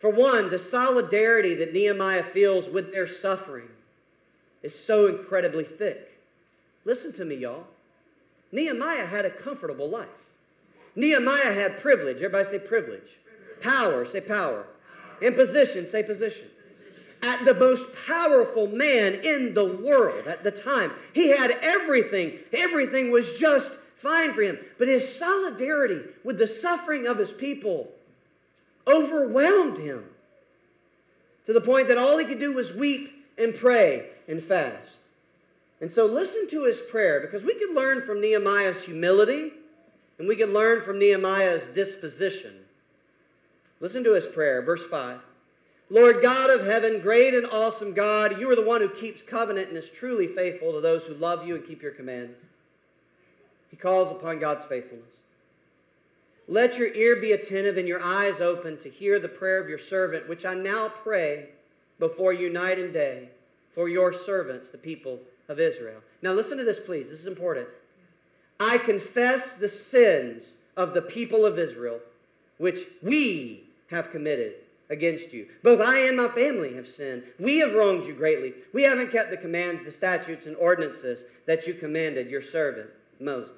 For 0.00 0.10
one, 0.10 0.50
the 0.50 0.58
solidarity 0.58 1.54
that 1.56 1.72
Nehemiah 1.72 2.24
feels 2.32 2.68
with 2.68 2.92
their 2.92 3.08
suffering 3.08 3.68
is 4.62 4.74
so 4.86 5.06
incredibly 5.06 5.64
thick. 5.64 6.10
Listen 6.84 7.12
to 7.14 7.24
me, 7.24 7.36
y'all. 7.36 7.64
Nehemiah 8.52 9.06
had 9.06 9.24
a 9.24 9.30
comfortable 9.30 9.88
life. 9.88 10.08
Nehemiah 10.96 11.52
had 11.52 11.80
privilege. 11.80 12.16
Everybody 12.16 12.50
say 12.50 12.58
privilege. 12.58 13.08
Power, 13.60 14.06
say 14.06 14.20
power. 14.20 14.66
And 15.22 15.36
position, 15.36 15.88
say 15.90 16.02
position. 16.02 16.48
At 17.22 17.44
the 17.44 17.54
most 17.54 17.84
powerful 18.06 18.66
man 18.66 19.14
in 19.14 19.54
the 19.54 19.64
world 19.64 20.26
at 20.26 20.42
the 20.42 20.50
time. 20.50 20.92
He 21.12 21.28
had 21.28 21.50
everything. 21.50 22.38
Everything 22.52 23.10
was 23.10 23.30
just 23.38 23.70
fine 24.02 24.34
for 24.34 24.42
him. 24.42 24.58
But 24.78 24.88
his 24.88 25.16
solidarity 25.16 26.02
with 26.24 26.38
the 26.38 26.46
suffering 26.46 27.06
of 27.06 27.18
his 27.18 27.30
people 27.30 27.88
overwhelmed 28.86 29.78
him 29.78 30.04
to 31.46 31.52
the 31.52 31.60
point 31.60 31.88
that 31.88 31.98
all 31.98 32.18
he 32.18 32.24
could 32.24 32.38
do 32.38 32.52
was 32.52 32.72
weep 32.72 33.10
and 33.38 33.54
pray 33.54 34.08
and 34.28 34.42
fast. 34.42 34.88
And 35.80 35.92
so 35.92 36.06
listen 36.06 36.48
to 36.50 36.64
his 36.64 36.78
prayer 36.90 37.20
because 37.20 37.42
we 37.42 37.54
could 37.54 37.74
learn 37.74 38.02
from 38.06 38.20
Nehemiah's 38.20 38.82
humility 38.82 39.52
and 40.18 40.26
we 40.26 40.36
can 40.36 40.52
learn 40.52 40.82
from 40.82 40.98
Nehemiah's 40.98 41.62
disposition. 41.74 42.54
Listen 43.80 44.02
to 44.04 44.14
his 44.14 44.26
prayer, 44.26 44.62
verse 44.62 44.82
5. 44.90 45.20
Lord 45.88 46.20
God 46.20 46.50
of 46.50 46.66
heaven, 46.66 47.00
great 47.00 47.34
and 47.34 47.46
awesome 47.46 47.92
God, 47.92 48.40
you 48.40 48.50
are 48.50 48.56
the 48.56 48.62
one 48.62 48.80
who 48.80 48.88
keeps 48.88 49.22
covenant 49.22 49.68
and 49.68 49.76
is 49.76 49.88
truly 49.88 50.26
faithful 50.26 50.72
to 50.72 50.80
those 50.80 51.04
who 51.04 51.14
love 51.14 51.46
you 51.46 51.54
and 51.54 51.66
keep 51.66 51.82
your 51.82 51.92
command. 51.92 52.30
He 53.70 53.76
calls 53.76 54.10
upon 54.10 54.40
God's 54.40 54.64
faithfulness. 54.64 55.06
Let 56.48 56.76
your 56.76 56.92
ear 56.94 57.16
be 57.16 57.32
attentive 57.32 57.76
and 57.76 57.88
your 57.88 58.02
eyes 58.02 58.40
open 58.40 58.78
to 58.78 58.90
hear 58.90 59.18
the 59.18 59.28
prayer 59.28 59.60
of 59.60 59.68
your 59.68 59.78
servant, 59.78 60.28
which 60.28 60.44
I 60.44 60.54
now 60.54 60.88
pray 60.88 61.50
before 61.98 62.32
you 62.32 62.50
night 62.50 62.78
and 62.78 62.92
day 62.92 63.28
for 63.74 63.88
your 63.88 64.12
servants, 64.12 64.68
the 64.70 64.78
people 64.78 65.18
of 65.48 65.60
Israel. 65.60 66.00
Now, 66.22 66.32
listen 66.32 66.56
to 66.58 66.64
this, 66.64 66.78
please. 66.78 67.06
This 67.10 67.20
is 67.20 67.26
important. 67.26 67.68
I 68.58 68.78
confess 68.78 69.42
the 69.60 69.68
sins 69.68 70.44
of 70.76 70.94
the 70.94 71.02
people 71.02 71.44
of 71.44 71.58
Israel, 71.58 72.00
which 72.58 72.86
we 73.02 73.64
have 73.88 74.10
committed 74.10 74.54
against 74.88 75.32
you. 75.32 75.46
Both 75.62 75.80
I 75.80 76.00
and 76.06 76.16
my 76.16 76.28
family 76.28 76.74
have 76.74 76.88
sinned. 76.88 77.24
We 77.38 77.58
have 77.58 77.74
wronged 77.74 78.06
you 78.06 78.14
greatly. 78.14 78.54
We 78.72 78.82
haven't 78.82 79.12
kept 79.12 79.30
the 79.30 79.36
commands, 79.36 79.84
the 79.84 79.92
statutes, 79.92 80.46
and 80.46 80.56
ordinances 80.56 81.18
that 81.46 81.66
you 81.66 81.74
commanded 81.74 82.30
your 82.30 82.42
servant, 82.42 82.88
Moses. 83.20 83.50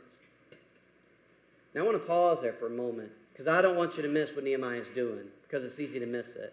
Now, 1.74 1.82
I 1.82 1.84
want 1.84 2.00
to 2.00 2.06
pause 2.06 2.38
there 2.40 2.54
for 2.54 2.66
a 2.66 2.70
moment 2.70 3.10
because 3.32 3.46
I 3.46 3.62
don't 3.62 3.76
want 3.76 3.96
you 3.96 4.02
to 4.02 4.08
miss 4.08 4.30
what 4.34 4.44
Nehemiah 4.44 4.80
is 4.80 4.86
doing 4.94 5.24
because 5.46 5.64
it's 5.64 5.78
easy 5.78 6.00
to 6.00 6.06
miss 6.06 6.26
it. 6.34 6.52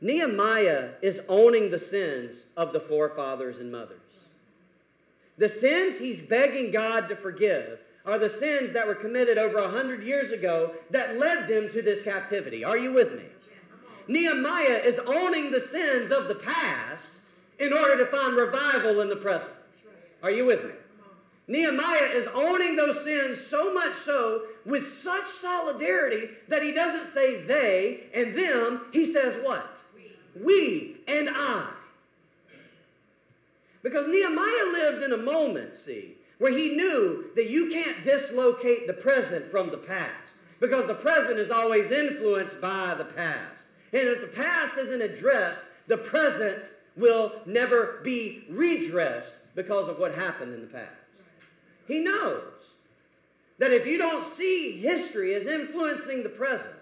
Nehemiah 0.00 0.90
is 1.02 1.20
owning 1.28 1.70
the 1.70 1.78
sins 1.78 2.32
of 2.56 2.72
the 2.72 2.80
forefathers 2.80 3.58
and 3.58 3.70
mothers. 3.70 4.00
The 5.38 5.48
sins 5.48 5.98
he's 5.98 6.20
begging 6.20 6.72
God 6.72 7.08
to 7.08 7.16
forgive 7.16 7.78
are 8.04 8.18
the 8.18 8.28
sins 8.28 8.72
that 8.72 8.86
were 8.86 8.94
committed 8.94 9.38
over 9.38 9.58
a 9.58 9.70
hundred 9.70 10.02
years 10.02 10.32
ago 10.32 10.72
that 10.90 11.18
led 11.18 11.48
them 11.48 11.70
to 11.72 11.82
this 11.82 12.02
captivity. 12.02 12.64
Are 12.64 12.76
you 12.76 12.92
with 12.92 13.12
me? 13.12 13.24
Nehemiah 14.08 14.80
is 14.84 14.98
owning 15.06 15.50
the 15.50 15.60
sins 15.60 16.10
of 16.10 16.26
the 16.26 16.34
past 16.36 17.04
in 17.58 17.72
order 17.72 17.98
to 17.98 18.10
find 18.10 18.36
revival 18.36 19.00
in 19.00 19.08
the 19.08 19.16
present. 19.16 19.50
Are 20.22 20.30
you 20.30 20.44
with 20.44 20.64
me? 20.64 20.72
Nehemiah 21.46 22.10
is 22.14 22.26
owning 22.34 22.76
those 22.76 23.02
sins 23.04 23.38
so 23.48 23.72
much 23.72 23.92
so 24.04 24.42
with 24.66 25.02
such 25.02 25.24
solidarity 25.40 26.30
that 26.48 26.62
he 26.62 26.72
doesn't 26.72 27.14
say 27.14 27.42
they 27.42 28.04
and 28.12 28.36
them, 28.36 28.82
he 28.92 29.12
says 29.12 29.34
what? 29.42 29.78
We, 29.94 30.42
we 30.42 30.96
and 31.06 31.30
I. 31.30 31.70
Because 33.82 34.08
Nehemiah 34.08 34.72
lived 34.72 35.02
in 35.04 35.12
a 35.12 35.16
moment, 35.16 35.70
see, 35.84 36.16
where 36.38 36.56
he 36.56 36.70
knew 36.70 37.26
that 37.34 37.50
you 37.50 37.70
can't 37.70 38.04
dislocate 38.04 38.86
the 38.86 38.92
present 38.92 39.50
from 39.50 39.70
the 39.70 39.76
past. 39.76 40.12
Because 40.60 40.86
the 40.86 40.94
present 40.94 41.38
is 41.38 41.50
always 41.50 41.90
influenced 41.90 42.60
by 42.60 42.94
the 42.96 43.04
past. 43.04 43.54
And 43.92 44.08
if 44.08 44.20
the 44.20 44.28
past 44.28 44.76
isn't 44.78 45.02
addressed, 45.02 45.60
the 45.86 45.96
present 45.96 46.58
will 46.96 47.32
never 47.46 48.00
be 48.02 48.44
redressed 48.50 49.32
because 49.54 49.88
of 49.88 49.98
what 49.98 50.14
happened 50.14 50.52
in 50.54 50.60
the 50.60 50.66
past. 50.66 50.92
He 51.86 52.00
knows 52.00 52.42
that 53.58 53.72
if 53.72 53.86
you 53.86 53.98
don't 53.98 54.36
see 54.36 54.78
history 54.80 55.34
as 55.34 55.46
influencing 55.46 56.22
the 56.22 56.28
present, 56.28 56.74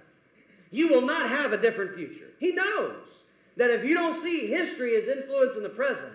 you 0.70 0.88
will 0.88 1.02
not 1.02 1.28
have 1.28 1.52
a 1.52 1.60
different 1.60 1.94
future. 1.94 2.30
He 2.38 2.52
knows 2.52 2.96
that 3.56 3.70
if 3.70 3.84
you 3.84 3.94
don't 3.94 4.22
see 4.22 4.46
history 4.46 4.96
as 4.96 5.08
influencing 5.08 5.62
the 5.62 5.68
present, 5.68 6.12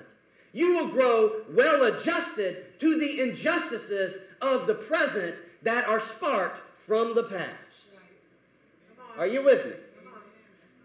you 0.54 0.74
will 0.76 0.88
grow 0.88 1.42
well 1.52 1.84
adjusted 1.84 2.80
to 2.80 3.00
the 3.00 3.22
injustices 3.22 4.16
of 4.42 4.68
the 4.68 4.74
present 4.76 5.36
that 5.64 5.86
are 5.86 6.02
sparked 6.18 6.60
from 6.88 7.16
the 7.16 7.24
past. 7.24 7.50
Are 9.18 9.28
you 9.28 9.44
with 9.44 9.66
me? 9.66 9.74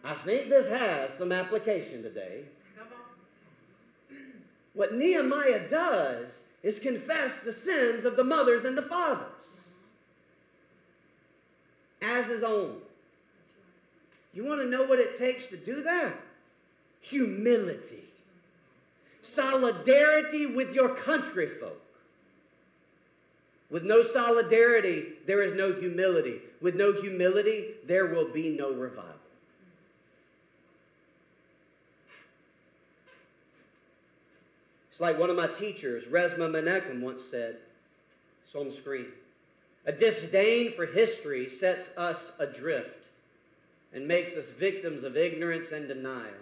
I 0.05 0.15
think 0.25 0.49
this 0.49 0.69
has 0.69 1.11
some 1.19 1.33
application 1.33 2.03
today. 2.03 2.43
What 4.75 4.95
Nehemiah 4.95 5.69
does 5.69 6.27
is 6.63 6.79
confess 6.79 7.33
the 7.45 7.55
sins 7.65 8.05
of 8.05 8.17
the 8.17 8.23
mothers 8.25 8.65
and 8.65 8.77
the 8.77 8.83
fathers 8.83 9.27
as 12.03 12.27
his 12.27 12.43
own. 12.43 12.77
You 14.33 14.45
want 14.45 14.61
to 14.61 14.69
know 14.69 14.85
what 14.85 14.99
it 15.01 15.19
takes 15.19 15.47
to 15.49 15.57
do 15.57 15.83
that? 15.83 16.15
Humility. 17.01 18.06
Solidarity 19.37 20.47
with 20.47 20.73
your 20.73 20.97
country 20.97 21.51
folk. 21.61 21.81
With 23.71 23.85
no 23.85 24.05
solidarity, 24.13 25.05
there 25.27 25.43
is 25.43 25.55
no 25.55 25.73
humility. 25.73 26.41
With 26.61 26.75
no 26.75 26.93
humility, 26.93 27.75
there 27.87 28.07
will 28.07 28.33
be 28.33 28.49
no 28.49 28.73
revival. 28.73 29.13
It's 34.91 35.01
like 35.01 35.19
one 35.19 35.29
of 35.29 35.37
my 35.37 35.49
teachers, 35.49 36.05
Resmaa 36.05 36.51
Menakem, 36.51 37.03
once 37.03 37.21
said. 37.31 37.57
It's 38.47 38.55
on 38.55 38.71
the 38.71 38.77
screen. 38.77 39.09
A 39.85 39.93
disdain 39.93 40.73
for 40.75 40.87
history 40.87 41.51
sets 41.61 41.87
us 41.99 42.19
adrift 42.39 43.05
and 43.93 44.09
makes 44.09 44.35
us 44.37 44.47
victims 44.59 45.05
of 45.05 45.17
ignorance 45.17 45.71
and 45.71 45.87
denial. 45.87 46.33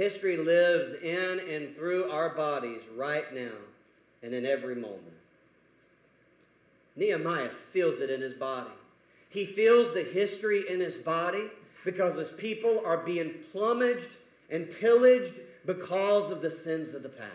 History 0.00 0.38
lives 0.38 0.94
in 1.02 1.40
and 1.40 1.76
through 1.76 2.10
our 2.10 2.30
bodies 2.30 2.80
right 2.96 3.34
now 3.34 3.52
and 4.22 4.32
in 4.32 4.46
every 4.46 4.74
moment. 4.74 5.02
Nehemiah 6.96 7.50
feels 7.74 8.00
it 8.00 8.08
in 8.08 8.22
his 8.22 8.32
body. 8.32 8.70
He 9.28 9.44
feels 9.44 9.92
the 9.92 10.02
history 10.02 10.64
in 10.70 10.80
his 10.80 10.94
body 10.94 11.50
because 11.84 12.18
his 12.18 12.30
people 12.38 12.80
are 12.82 12.96
being 12.96 13.34
plumaged 13.52 14.08
and 14.48 14.70
pillaged 14.80 15.34
because 15.66 16.32
of 16.32 16.40
the 16.40 16.50
sins 16.50 16.94
of 16.94 17.02
the 17.02 17.10
past. 17.10 17.30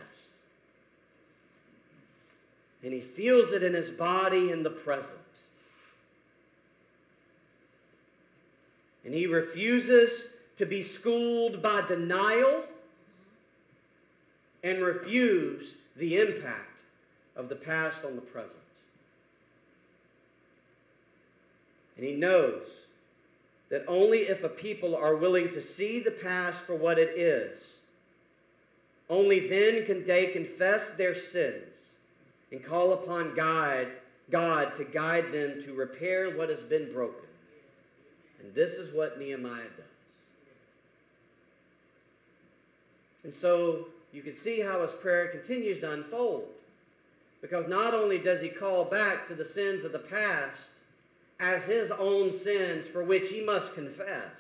And 2.82 2.92
he 2.92 3.02
feels 3.02 3.52
it 3.52 3.62
in 3.62 3.76
his 3.76 3.92
body 3.92 4.50
in 4.50 4.64
the 4.64 4.72
present. 4.72 5.12
And 9.06 9.14
he 9.14 9.28
refuses 9.28 10.10
to 10.58 10.66
be 10.66 10.84
schooled 10.84 11.62
by 11.62 11.82
denial 11.88 12.64
and 14.64 14.82
refuse 14.82 15.66
the 15.98 16.18
impact 16.18 16.70
of 17.36 17.50
the 17.50 17.56
past 17.56 17.98
on 18.06 18.16
the 18.16 18.22
present. 18.22 18.52
And 21.98 22.06
he 22.06 22.14
knows 22.14 22.64
that 23.70 23.86
only 23.88 24.24
if 24.24 24.44
a 24.44 24.50
people 24.50 24.96
are 24.96 25.16
willing 25.16 25.50
to 25.50 25.62
see 25.62 26.00
the 26.00 26.12
past 26.12 26.60
for 26.66 26.76
what 26.76 26.98
it 26.98 27.18
is, 27.18 27.58
only 29.10 29.48
then 29.48 29.86
can 29.86 30.06
they 30.06 30.28
confess 30.28 30.82
their 30.98 31.16
sins 31.16 31.64
and 32.52 32.64
call 32.64 32.94
upon 32.94 33.36
God, 33.36 33.88
God 34.32 34.78
to 34.78 34.84
guide 34.84 35.32
them 35.32 35.64
to 35.66 35.74
repair 35.74 36.36
what 36.36 36.50
has 36.50 36.62
been 36.62 36.92
broken. 36.92 37.24
And 38.42 38.54
this 38.54 38.74
is 38.74 38.94
what 38.94 39.20
Nehemiah 39.20 39.64
does. 39.78 39.95
And 43.26 43.34
so 43.42 43.88
you 44.14 44.22
can 44.22 44.38
see 44.44 44.62
how 44.62 44.82
his 44.84 44.92
prayer 45.02 45.28
continues 45.28 45.82
to 45.82 45.92
unfold. 45.92 46.46
Because 47.42 47.68
not 47.68 47.94
only 47.94 48.20
does 48.20 48.42
he 48.42 48.50
call 48.50 48.86
back 48.86 49.28
to 49.28 49.36
the 49.36 49.46
sins 49.46 49.84
of 49.84 49.92
the 49.92 50.00
past 50.00 50.58
as 51.40 51.62
his 51.64 51.92
own 51.92 52.40
sins 52.44 52.86
for 52.94 53.04
which 53.04 53.28
he 53.30 53.44
must 53.44 53.74
confess, 53.74 54.32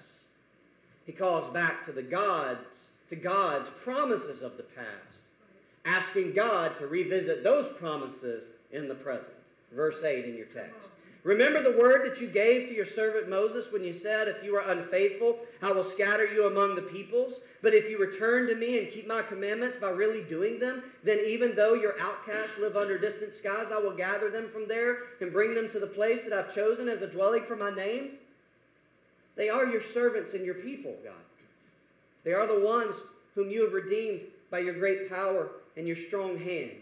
he 1.06 1.12
calls 1.12 1.51
back 1.54 1.86
to 1.86 1.92
the 1.92 2.01
God's 2.01 2.62
to 3.10 3.15
God's 3.15 3.68
promises 3.84 4.42
of 4.42 4.58
the 4.58 4.63
past, 4.63 4.88
asking 5.86 6.34
God 6.34 6.72
to 6.80 6.88
revisit 6.88 7.44
those 7.44 7.72
promises 7.77 8.44
in 8.72 8.88
the 8.88 8.96
present. 8.96 9.27
Verse 9.75 10.04
8 10.04 10.25
in 10.25 10.36
your 10.36 10.48
text. 10.48 10.74
Remember 11.25 11.60
the 11.60 11.75
word 11.75 12.05
that 12.05 12.22
you 12.22 12.27
gave 12.27 12.70
to 12.70 12.75
your 12.75 12.86
servant 12.86 13.27
Moses 13.27 13.65
when 13.72 13.84
you 13.84 13.96
said, 14.00 14.27
If 14.27 14.44
you 14.44 14.55
are 14.55 14.72
unfaithful, 14.72 15.39
I 15.60 15.72
will 15.72 15.89
scatter 15.89 16.27
you 16.27 16.46
among 16.46 16.75
the 16.75 16.84
peoples. 16.84 17.34
But 17.63 17.74
if 17.74 17.89
you 17.89 17.98
return 17.98 18.46
to 18.48 18.53
me 18.53 18.77
and 18.77 18.94
keep 18.94 19.08
my 19.08 19.24
commandments 19.24 19.77
by 19.82 19.89
really 19.89 20.22
doing 20.22 20.60
them, 20.60 20.84
then 21.03 21.17
even 21.25 21.55
though 21.55 21.74
your 21.74 22.00
outcasts 22.00 22.60
live 22.60 22.77
under 22.77 23.00
distant 23.00 23.32
skies, 23.39 23.70
I 23.74 23.79
will 23.79 23.98
gather 23.98 24.29
them 24.29 24.51
from 24.53 24.67
there 24.67 25.00
and 25.20 25.34
bring 25.34 25.55
them 25.55 25.67
to 25.72 25.79
the 25.79 25.88
place 25.88 26.22
that 26.29 26.32
I've 26.32 26.53
chosen 26.53 26.88
as 26.88 27.01
a 27.01 27.08
dwelling 27.08 27.46
for 27.48 27.55
my 27.55 27.74
name. 27.74 28.12
They 29.36 29.50
are 29.50 29.65
your 29.65 29.82
servants 29.96 30.36
and 30.36 30.46
your 30.46 30.53
people, 30.53 30.96
God. 31.03 31.13
They 32.24 32.34
are 32.34 32.46
the 32.46 32.60
ones 32.60 32.94
whom 33.34 33.50
you 33.50 33.63
have 33.63 33.74
redeemed 33.74 34.22
by 34.51 34.60
your 34.60 34.75
great 34.75 35.10
power 35.10 35.50
and 35.75 35.88
your 35.88 35.98
strong 36.08 36.38
hand. 36.38 36.74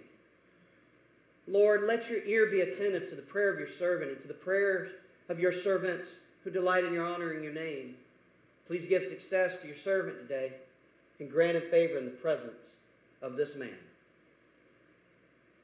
Lord, 1.48 1.84
let 1.84 2.10
your 2.10 2.24
ear 2.24 2.48
be 2.48 2.62
attentive 2.62 3.10
to 3.10 3.16
the 3.16 3.22
prayer 3.22 3.52
of 3.52 3.60
your 3.60 3.70
servant 3.78 4.12
and 4.12 4.22
to 4.22 4.28
the 4.28 4.34
prayers 4.34 4.90
of 5.30 5.40
your 5.40 5.52
servants 5.52 6.08
who 6.44 6.50
delight 6.50 6.86
in 6.86 6.94
your 6.94 7.06
honor 7.06 7.32
and 7.32 7.44
your 7.44 7.54
name. 7.54 7.96
Please 8.68 8.86
give 8.88 9.04
success 9.10 9.52
to 9.62 9.68
your 9.68 9.78
servant 9.84 10.20
today 10.20 10.54
and 11.20 11.30
grant 11.30 11.58
him 11.58 11.64
favor 11.70 11.98
in 11.98 12.06
the 12.06 12.12
presence 12.12 12.54
of 13.22 13.36
this 13.36 13.56
man. 13.56 13.70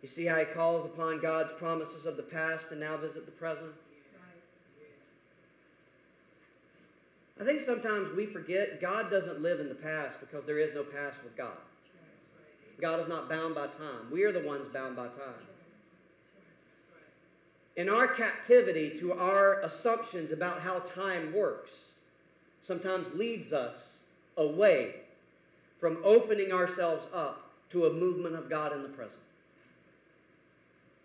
You 0.02 0.10
see 0.10 0.26
how 0.26 0.38
he 0.38 0.46
calls 0.46 0.86
upon 0.86 1.22
God's 1.22 1.52
promises 1.58 2.06
of 2.06 2.18
the 2.18 2.24
past 2.24 2.66
and 2.72 2.80
now 2.80 2.98
visit 2.98 3.26
the 3.26 3.32
present? 3.32 3.72
I 7.40 7.46
think 7.46 7.62
sometimes 7.66 8.16
we 8.16 8.26
forget 8.26 8.82
God 8.82 9.10
doesn't 9.10 9.42
live 9.42 9.62
in 9.62 9.70
the 9.70 9.76
past 9.76 10.20
because 10.20 10.46
there 10.46 10.60
is 10.60 10.74
no 10.76 10.84
past 10.84 11.18
with 11.24 11.38
God. 11.38 11.58
God 12.82 13.02
is 13.02 13.08
not 13.08 13.30
bound 13.30 13.56
by 13.56 13.68
time. 13.68 14.12
We 14.12 14.24
are 14.24 14.32
the 14.34 14.46
ones 14.46 14.68
bound 14.74 14.96
by 14.96 15.08
time. 15.08 15.48
In 17.76 17.90
our 17.90 18.08
captivity 18.08 18.98
to 19.00 19.14
our 19.14 19.62
assumptions 19.62 20.32
about 20.32 20.62
how 20.62 20.80
time 20.80 21.34
works, 21.34 21.72
sometimes 22.68 23.08
leads 23.16 23.54
us 23.54 23.76
away 24.38 24.96
from 25.80 25.98
opening 26.04 26.52
ourselves 26.52 27.06
up 27.14 27.50
to 27.72 27.86
a 27.86 27.94
movement 27.94 28.36
of 28.36 28.50
God 28.50 28.74
in 28.74 28.84
the 28.84 28.90
present. 28.90 29.14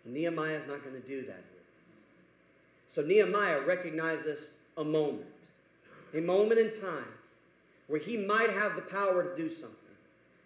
And 0.03 0.13
Nehemiah 0.13 0.57
is 0.57 0.67
not 0.67 0.83
going 0.83 1.01
to 1.01 1.07
do 1.07 1.21
that 1.21 1.43
here. 1.51 1.63
So 2.93 3.01
Nehemiah 3.01 3.61
recognizes 3.65 4.39
a 4.77 4.83
moment, 4.83 5.25
a 6.13 6.21
moment 6.21 6.59
in 6.59 6.69
time 6.81 7.05
where 7.87 7.99
he 7.99 8.17
might 8.17 8.51
have 8.51 8.75
the 8.75 8.81
power 8.81 9.23
to 9.23 9.35
do 9.35 9.49
something. 9.49 9.75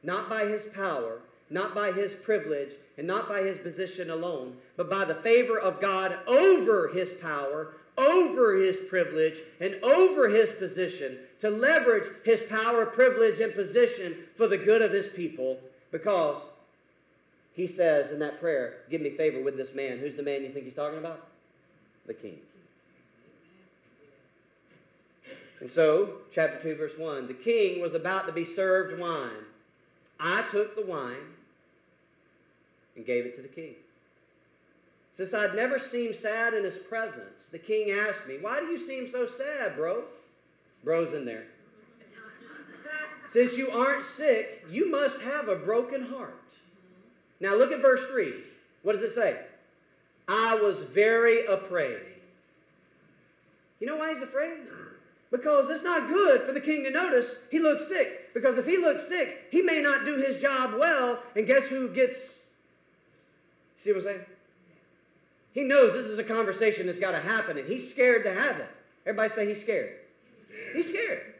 Not 0.03 0.29
by 0.29 0.45
his 0.45 0.61
power, 0.73 1.19
not 1.49 1.75
by 1.75 1.91
his 1.91 2.11
privilege, 2.23 2.71
and 2.99 3.07
not 3.07 3.29
by 3.29 3.41
his 3.41 3.57
position 3.59 4.09
alone, 4.09 4.53
but 4.75 4.89
by 4.89 5.05
the 5.05 5.15
favor 5.15 5.57
of 5.57 5.79
God 5.79 6.17
over 6.27 6.89
his 6.89 7.07
power, 7.21 7.69
over 7.97 8.57
his 8.57 8.75
privilege, 8.89 9.35
and 9.61 9.75
over 9.81 10.27
his 10.27 10.49
position 10.59 11.17
to 11.39 11.49
leverage 11.49 12.11
his 12.25 12.41
power, 12.49 12.85
privilege, 12.85 13.39
and 13.39 13.55
position 13.55 14.17
for 14.35 14.49
the 14.49 14.57
good 14.57 14.81
of 14.81 14.91
his 14.91 15.05
people 15.15 15.57
because 15.93 16.41
he 17.53 17.67
says 17.67 18.11
in 18.11 18.19
that 18.19 18.41
prayer, 18.41 18.79
Give 18.91 18.99
me 18.99 19.11
favor 19.11 19.41
with 19.41 19.55
this 19.55 19.73
man. 19.73 19.99
Who's 19.99 20.17
the 20.17 20.23
man 20.23 20.43
you 20.43 20.51
think 20.51 20.65
he's 20.65 20.75
talking 20.75 20.99
about? 20.99 21.25
The 22.05 22.13
king. 22.13 22.37
And 25.61 25.71
so, 25.71 26.15
chapter 26.35 26.61
2, 26.61 26.75
verse 26.75 26.97
1 26.97 27.27
the 27.27 27.33
king 27.33 27.81
was 27.81 27.93
about 27.93 28.27
to 28.27 28.33
be 28.33 28.43
served 28.55 28.99
wine. 28.99 29.45
I 30.19 30.41
took 30.51 30.75
the 30.75 30.85
wine 30.85 31.15
and 32.95 33.05
gave 33.05 33.25
it 33.25 33.35
to 33.35 33.41
the 33.41 33.47
king. 33.47 33.75
Since 35.17 35.33
I'd 35.33 35.55
never 35.55 35.79
seemed 35.91 36.15
sad 36.15 36.53
in 36.53 36.63
his 36.63 36.77
presence, 36.87 37.45
the 37.51 37.59
king 37.59 37.91
asked 37.91 38.25
me, 38.27 38.37
Why 38.39 38.59
do 38.59 38.67
you 38.67 38.87
seem 38.87 39.11
so 39.11 39.27
sad, 39.37 39.75
bro? 39.75 40.03
Bro's 40.83 41.13
in 41.13 41.25
there. 41.25 41.43
Since 43.33 43.53
you 43.53 43.69
aren't 43.69 44.05
sick, 44.15 44.65
you 44.69 44.89
must 44.89 45.19
have 45.19 45.49
a 45.49 45.55
broken 45.55 46.03
heart. 46.03 46.33
Now 47.39 47.55
look 47.55 47.71
at 47.71 47.81
verse 47.81 48.01
3. 48.09 48.33
What 48.83 48.93
does 48.93 49.11
it 49.11 49.15
say? 49.15 49.37
I 50.27 50.55
was 50.55 50.77
very 50.93 51.45
afraid. 51.45 51.99
You 53.79 53.87
know 53.87 53.97
why 53.97 54.13
he's 54.13 54.21
afraid? 54.21 54.59
Because 55.31 55.69
it's 55.69 55.83
not 55.83 56.09
good 56.09 56.43
for 56.43 56.53
the 56.53 56.59
king 56.59 56.83
to 56.83 56.91
notice 56.91 57.25
he 57.51 57.59
looks 57.59 57.87
sick. 57.87 58.33
Because 58.33 58.57
if 58.57 58.65
he 58.65 58.77
looks 58.77 59.07
sick, 59.07 59.47
he 59.51 59.61
may 59.61 59.81
not 59.81 60.05
do 60.05 60.17
his 60.17 60.37
job 60.37 60.75
well, 60.79 61.19
and 61.35 61.47
guess 61.47 61.63
who 61.63 61.89
gets. 61.89 62.17
See 63.83 63.91
what 63.91 63.99
I'm 63.99 64.03
saying? 64.03 64.25
He 65.53 65.63
knows 65.63 65.93
this 65.93 66.05
is 66.05 66.19
a 66.19 66.23
conversation 66.23 66.87
that's 66.87 66.99
got 66.99 67.11
to 67.11 67.19
happen, 67.19 67.57
and 67.57 67.67
he's 67.67 67.89
scared 67.89 68.23
to 68.23 68.33
have 68.33 68.57
it. 68.57 68.69
Everybody 69.05 69.33
say 69.33 69.53
he's 69.53 69.63
scared. 69.63 69.95
He's 70.73 70.87
scared. 70.87 71.33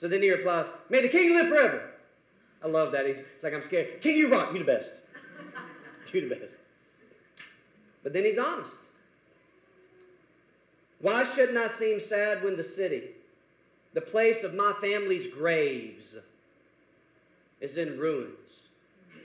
So 0.00 0.08
then 0.08 0.22
he 0.22 0.30
replies, 0.30 0.66
May 0.88 1.02
the 1.02 1.08
king 1.08 1.34
live 1.34 1.48
forever. 1.48 1.90
I 2.62 2.68
love 2.68 2.92
that. 2.92 3.06
He's, 3.06 3.16
like, 3.42 3.54
I'm 3.54 3.64
scared. 3.64 4.02
King, 4.02 4.16
you 4.16 4.28
rock. 4.28 4.52
You 4.52 4.58
the 4.58 4.64
best. 4.64 4.90
you 6.12 6.28
the 6.28 6.34
best. 6.34 6.52
But 8.02 8.12
then 8.12 8.24
he's 8.24 8.38
honest. 8.38 8.72
Why 11.00 11.24
shouldn't 11.34 11.56
I 11.56 11.70
seem 11.78 12.00
sad 12.08 12.44
when 12.44 12.56
the 12.56 12.64
city, 12.64 13.04
the 13.94 14.02
place 14.02 14.42
of 14.42 14.52
my 14.54 14.74
family's 14.82 15.32
graves, 15.32 16.14
is 17.60 17.76
in 17.76 17.98
ruins 17.98 18.59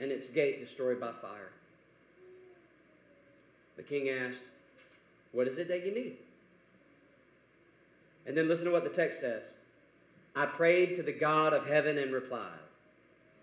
and 0.00 0.10
its 0.10 0.28
gate 0.30 0.64
destroyed 0.64 1.00
by 1.00 1.12
fire? 1.20 1.50
The 3.76 3.82
king 3.82 4.08
asked, 4.08 4.38
What 5.32 5.48
is 5.48 5.58
it 5.58 5.68
that 5.68 5.84
you 5.84 5.94
need? 5.94 6.16
And 8.26 8.36
then 8.36 8.48
listen 8.48 8.64
to 8.64 8.70
what 8.70 8.84
the 8.84 8.90
text 8.90 9.20
says. 9.20 9.42
I 10.34 10.46
prayed 10.46 10.96
to 10.96 11.02
the 11.02 11.12
God 11.12 11.52
of 11.54 11.66
heaven 11.66 11.98
and 11.98 12.12
replied. 12.12 12.58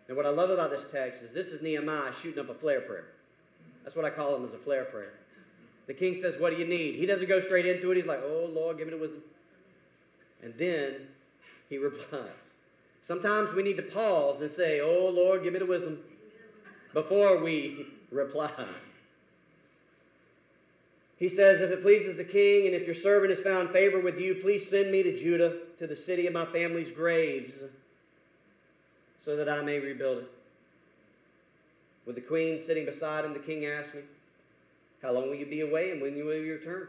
And 0.07 0.17
what 0.17 0.25
I 0.25 0.29
love 0.29 0.49
about 0.49 0.69
this 0.69 0.83
text 0.91 1.21
is 1.23 1.33
this 1.33 1.47
is 1.47 1.61
Nehemiah 1.61 2.11
shooting 2.21 2.39
up 2.39 2.49
a 2.49 2.53
flare 2.53 2.81
prayer. 2.81 3.05
That's 3.83 3.95
what 3.95 4.05
I 4.05 4.09
call 4.09 4.35
him 4.35 4.45
as 4.45 4.53
a 4.53 4.57
flare 4.57 4.85
prayer. 4.85 5.13
The 5.87 5.93
king 5.93 6.19
says, 6.21 6.35
What 6.39 6.51
do 6.51 6.57
you 6.57 6.67
need? 6.67 6.95
He 6.95 7.05
doesn't 7.05 7.27
go 7.27 7.41
straight 7.41 7.65
into 7.65 7.91
it. 7.91 7.97
He's 7.97 8.05
like, 8.05 8.21
Oh, 8.23 8.49
Lord, 8.51 8.77
give 8.77 8.87
me 8.87 8.93
the 8.93 8.99
wisdom. 8.99 9.21
And 10.41 10.53
then 10.57 11.07
he 11.69 11.77
replies. 11.79 12.29
Sometimes 13.07 13.53
we 13.53 13.63
need 13.63 13.77
to 13.77 13.83
pause 13.83 14.41
and 14.41 14.51
say, 14.51 14.81
Oh, 14.81 15.09
Lord, 15.09 15.43
give 15.43 15.53
me 15.53 15.59
the 15.59 15.65
wisdom 15.65 15.99
before 16.93 17.43
we 17.43 17.87
reply. 18.11 18.51
He 21.17 21.29
says, 21.29 21.61
If 21.61 21.71
it 21.71 21.81
pleases 21.81 22.17
the 22.17 22.23
king, 22.23 22.65
and 22.65 22.75
if 22.75 22.85
your 22.85 22.95
servant 22.95 23.31
has 23.31 23.39
found 23.39 23.69
favor 23.69 23.99
with 23.99 24.19
you, 24.19 24.35
please 24.35 24.69
send 24.69 24.91
me 24.91 25.03
to 25.03 25.17
Judah, 25.17 25.57
to 25.79 25.87
the 25.87 25.95
city 25.95 26.27
of 26.27 26.33
my 26.33 26.45
family's 26.45 26.93
graves, 26.93 27.53
so 29.23 29.35
that 29.35 29.47
I 29.47 29.61
may 29.61 29.79
rebuild 29.79 30.19
it. 30.19 30.31
With 32.05 32.15
the 32.15 32.21
queen 32.21 32.61
sitting 32.65 32.85
beside 32.85 33.23
him, 33.23 33.33
the 33.33 33.39
king 33.39 33.65
asked 33.65 33.95
me, 33.95 34.01
How 35.01 35.13
long 35.13 35.29
will 35.29 35.35
you 35.35 35.45
be 35.45 35.61
away, 35.61 35.91
and 35.91 36.01
when 36.01 36.13
will 36.13 36.35
you 36.35 36.53
return? 36.53 36.87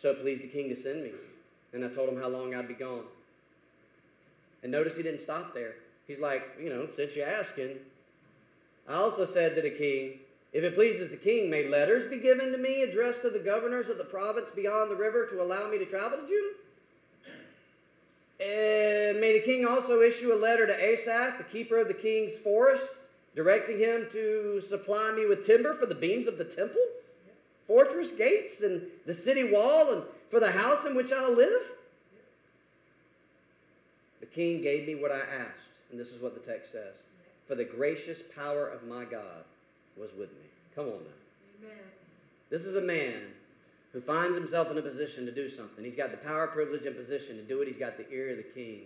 So 0.00 0.10
it 0.10 0.22
pleased 0.22 0.42
the 0.42 0.48
king 0.48 0.74
to 0.74 0.82
send 0.82 1.02
me. 1.02 1.10
And 1.74 1.84
I 1.84 1.88
told 1.88 2.08
him 2.08 2.18
how 2.18 2.28
long 2.28 2.54
I'd 2.54 2.68
be 2.68 2.74
gone. 2.74 3.02
And 4.62 4.72
notice 4.72 4.96
he 4.96 5.02
didn't 5.02 5.22
stop 5.22 5.52
there. 5.52 5.74
He's 6.06 6.18
like, 6.18 6.42
You 6.58 6.70
know, 6.70 6.88
since 6.96 7.14
you're 7.14 7.28
asking, 7.28 7.76
I 8.88 8.94
also 8.94 9.28
said 9.32 9.54
to 9.54 9.62
the 9.62 9.70
king, 9.70 10.14
if 10.54 10.64
it 10.64 10.74
pleases 10.74 11.10
the 11.10 11.16
king, 11.16 11.50
may 11.50 11.68
letters 11.68 12.10
be 12.10 12.18
given 12.18 12.52
to 12.52 12.58
me 12.58 12.82
addressed 12.82 13.20
to 13.20 13.30
the 13.30 13.38
governors 13.38 13.90
of 13.90 13.98
the 13.98 14.04
province 14.04 14.46
beyond 14.56 14.90
the 14.90 14.96
river 14.96 15.26
to 15.26 15.42
allow 15.42 15.68
me 15.68 15.76
to 15.76 15.84
travel 15.84 16.18
to 16.18 16.26
Judah? 16.26 16.54
And 18.40 19.20
may 19.20 19.38
the 19.38 19.44
king 19.44 19.66
also 19.66 20.00
issue 20.00 20.32
a 20.32 20.36
letter 20.36 20.66
to 20.66 20.72
Asaph, 20.72 21.36
the 21.36 21.44
keeper 21.44 21.78
of 21.78 21.88
the 21.88 21.94
king's 21.94 22.38
forest, 22.38 22.84
directing 23.36 23.78
him 23.78 24.06
to 24.12 24.62
supply 24.70 25.12
me 25.12 25.26
with 25.26 25.44
timber 25.44 25.74
for 25.74 25.86
the 25.86 25.94
beams 25.94 26.26
of 26.26 26.38
the 26.38 26.44
temple, 26.44 26.80
fortress 27.66 28.08
gates, 28.16 28.62
and 28.62 28.82
the 29.04 29.14
city 29.14 29.44
wall, 29.44 29.92
and 29.92 30.02
for 30.30 30.40
the 30.40 30.50
house 30.50 30.86
in 30.86 30.94
which 30.94 31.12
I'll 31.12 31.34
live? 31.34 31.62
The 34.20 34.26
king 34.26 34.62
gave 34.62 34.86
me 34.86 34.94
what 34.94 35.12
I 35.12 35.20
asked, 35.20 35.68
and 35.90 36.00
this 36.00 36.08
is 36.08 36.22
what 36.22 36.34
the 36.34 36.50
text 36.50 36.72
says 36.72 36.94
For 37.48 37.54
the 37.54 37.64
gracious 37.64 38.18
power 38.36 38.68
of 38.68 38.86
my 38.86 39.04
God 39.04 39.44
was 39.96 40.10
with 40.18 40.30
me. 40.30 40.46
Come 40.74 40.84
on 40.84 40.92
now. 40.92 41.66
Amen. 41.66 41.78
This 42.50 42.62
is 42.62 42.76
a 42.76 42.80
man 42.80 43.22
who 43.92 44.02
finds 44.02 44.36
himself 44.36 44.70
in 44.70 44.76
a 44.76 44.82
position 44.82 45.24
to 45.24 45.32
do 45.32 45.50
something. 45.50 45.82
He's 45.82 45.96
got 45.96 46.10
the 46.10 46.18
power, 46.18 46.46
privilege, 46.46 46.84
and 46.84 46.94
position 46.94 47.36
to 47.36 47.42
do 47.42 47.62
it. 47.62 47.68
He's 47.68 47.78
got 47.78 47.96
the 47.96 48.08
ear 48.10 48.30
of 48.30 48.36
the 48.36 48.42
king. 48.42 48.82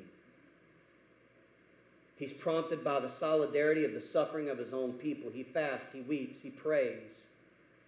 He's 2.18 2.32
prompted 2.32 2.84
by 2.84 3.00
the 3.00 3.10
solidarity 3.18 3.84
of 3.84 3.94
the 3.94 4.00
suffering 4.00 4.48
of 4.48 4.58
his 4.58 4.72
own 4.72 4.92
people. 4.92 5.28
He 5.34 5.42
fasts, 5.42 5.86
he 5.92 6.02
weeps, 6.02 6.36
he 6.40 6.50
prays. 6.50 7.10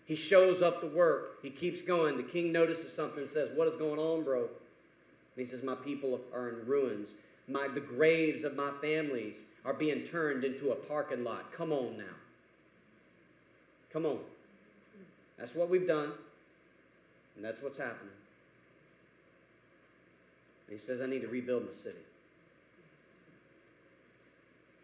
He 0.06 0.16
shows 0.16 0.60
up 0.60 0.80
to 0.80 0.88
work. 0.88 1.40
He 1.40 1.50
keeps 1.50 1.80
going. 1.82 2.16
The 2.16 2.24
king 2.24 2.50
notices 2.50 2.92
something 2.96 3.22
and 3.22 3.32
says, 3.32 3.50
What 3.54 3.68
is 3.68 3.76
going 3.76 4.00
on, 4.00 4.24
bro? 4.24 4.40
And 5.37 5.46
he 5.46 5.50
says, 5.50 5.62
My 5.62 5.76
people 5.76 6.20
are 6.34 6.48
in 6.48 6.66
ruins. 6.66 7.08
My, 7.46 7.68
the 7.68 7.80
graves 7.80 8.44
of 8.44 8.56
my 8.56 8.72
families 8.80 9.34
are 9.64 9.74
being 9.74 10.07
turned 10.11 10.44
into 10.44 10.70
a 10.70 10.74
parking 10.74 11.24
lot. 11.24 11.53
Come 11.57 11.72
on 11.72 11.96
now. 11.96 12.05
Come 13.92 14.05
on. 14.07 14.18
That's 15.38 15.55
what 15.55 15.70
we've 15.70 15.87
done, 15.87 16.12
and 17.37 17.44
that's 17.44 17.61
what's 17.62 17.79
happening. 17.79 18.12
And 20.68 20.79
he 20.79 20.87
says, 20.87 21.00
I 21.00 21.07
need 21.07 21.22
to 21.22 21.29
rebuild 21.29 21.64
my 21.64 21.72
city. 21.83 21.98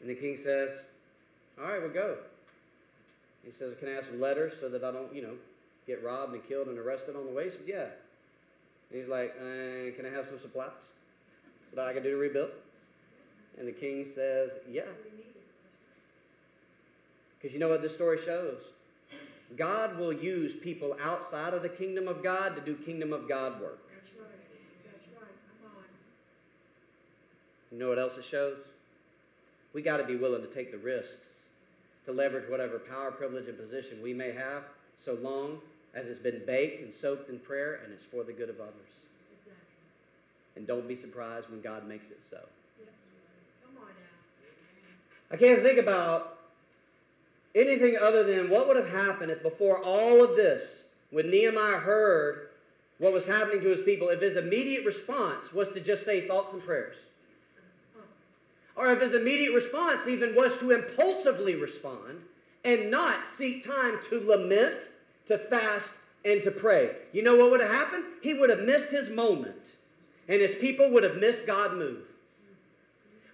And 0.01 0.09
the 0.09 0.15
king 0.15 0.39
says, 0.43 0.71
All 1.61 1.69
right, 1.69 1.81
we'll 1.81 1.93
go. 1.93 2.17
He 3.45 3.53
says, 3.59 3.75
Can 3.79 3.89
I 3.89 3.93
have 3.93 4.05
some 4.07 4.21
letters 4.21 4.55
so 4.61 4.69
that 4.69 4.83
I 4.83 4.91
don't, 4.91 5.15
you 5.15 5.23
know, 5.23 5.35
get 5.87 6.03
robbed 6.05 6.35
and 6.35 6.47
killed 6.49 6.69
and 6.69 6.79
arrested 6.79 7.17
on 7.17 7.27
the 7.27 7.33
way? 7.33 7.45
He 7.45 7.51
said, 7.51 7.67
Yeah. 7.67 7.87
And 8.91 9.01
he's 9.01 9.09
like, 9.09 9.35
uh, 9.39 9.97
Can 9.97 10.07
I 10.07 10.11
have 10.15 10.27
some 10.27 10.41
supplies 10.41 10.71
so 11.71 11.77
that 11.77 11.87
I 11.87 11.93
can 11.93 12.03
do 12.03 12.11
the 12.11 12.17
rebuild? 12.17 12.51
And 13.59 13.69
the 13.69 13.73
king 13.73 14.07
says, 14.15 14.51
Yeah. 14.71 14.83
Because 17.41 17.55
you 17.55 17.61
know 17.61 17.69
what 17.69 17.83
this 17.83 17.95
story 17.95 18.19
shows? 18.25 18.59
God 19.57 19.99
will 19.99 20.13
use 20.13 20.53
people 20.63 20.97
outside 21.03 21.55
of 21.55 21.63
the 21.63 21.69
kingdom 21.69 22.07
of 22.07 22.23
God 22.23 22.55
to 22.55 22.61
do 22.61 22.77
kingdom 22.85 23.13
of 23.13 23.29
God 23.29 23.61
work. 23.61 23.79
That's 23.89 24.13
right. 24.21 24.29
That's 24.85 25.07
right. 25.17 25.35
Come 25.63 25.73
on. 25.77 25.85
You 27.73 27.79
know 27.79 27.89
what 27.89 27.99
else 27.99 28.13
it 28.19 28.25
shows? 28.31 28.59
We 29.73 29.83
got 29.83 29.97
to 29.97 30.05
be 30.05 30.17
willing 30.17 30.43
to 30.43 30.55
take 30.55 30.71
the 30.71 30.79
risks 30.79 31.17
to 32.07 32.13
leverage 32.13 32.49
whatever 32.49 32.79
power, 32.79 33.11
privilege, 33.11 33.49
and 33.49 33.59
position 33.59 34.03
we 34.03 34.15
may 34.15 34.33
have, 34.33 34.63
so 35.05 35.15
long 35.21 35.59
as 35.95 36.07
it's 36.07 36.23
been 36.23 36.43
baked 36.47 36.83
and 36.83 36.93
soaked 37.01 37.29
in 37.29 37.39
prayer 37.39 37.81
and 37.85 37.93
it's 37.93 38.05
for 38.11 38.23
the 38.23 38.33
good 38.33 38.49
of 38.49 38.61
others. 38.61 38.93
Exactly. 39.41 40.57
And 40.57 40.67
don't 40.67 40.87
be 40.87 41.01
surprised 41.01 41.51
when 41.51 41.61
God 41.61 41.89
makes 41.89 42.07
it 42.11 42.21
so. 42.31 42.39
Yes. 42.79 42.89
I 45.31 45.37
can't 45.37 45.63
think 45.63 45.79
about 45.79 46.39
anything 47.55 47.97
other 47.97 48.25
than 48.25 48.51
what 48.51 48.67
would 48.67 48.77
have 48.77 48.91
happened 48.91 49.31
if 49.31 49.43
before 49.43 49.83
all 49.83 50.23
of 50.23 50.37
this, 50.37 50.63
when 51.11 51.31
Nehemiah 51.31 51.79
heard 51.79 52.49
what 52.99 53.13
was 53.13 53.25
happening 53.25 53.61
to 53.63 53.69
his 53.69 53.85
people, 53.85 54.09
if 54.09 54.21
his 54.21 54.37
immediate 54.37 54.85
response 54.85 55.53
was 55.53 55.69
to 55.69 55.81
just 55.81 56.05
say 56.05 56.27
thoughts 56.27 56.53
and 56.53 56.63
prayers. 56.63 56.97
Or 58.77 58.93
if 58.93 59.01
his 59.01 59.15
immediate 59.15 59.53
response 59.53 60.07
even 60.07 60.35
was 60.35 60.57
to 60.59 60.71
impulsively 60.71 61.55
respond 61.55 62.21
and 62.65 62.91
not 62.91 63.21
seek 63.37 63.65
time 63.65 63.99
to 64.11 64.21
lament, 64.21 64.77
to 65.29 65.39
fast, 65.39 65.87
and 66.25 66.43
to 66.43 66.51
pray. 66.51 66.91
You 67.13 67.23
know 67.23 67.37
what 67.37 67.51
would 67.51 67.61
have 67.61 67.71
happened? 67.71 68.05
He 68.23 68.35
would 68.35 68.51
have 68.51 68.61
missed 68.61 68.91
his 68.91 69.09
moment, 69.09 69.57
and 70.29 70.41
his 70.41 70.55
people 70.57 70.91
would 70.91 71.03
have 71.03 71.17
missed 71.17 71.47
God 71.47 71.77
move. 71.77 72.03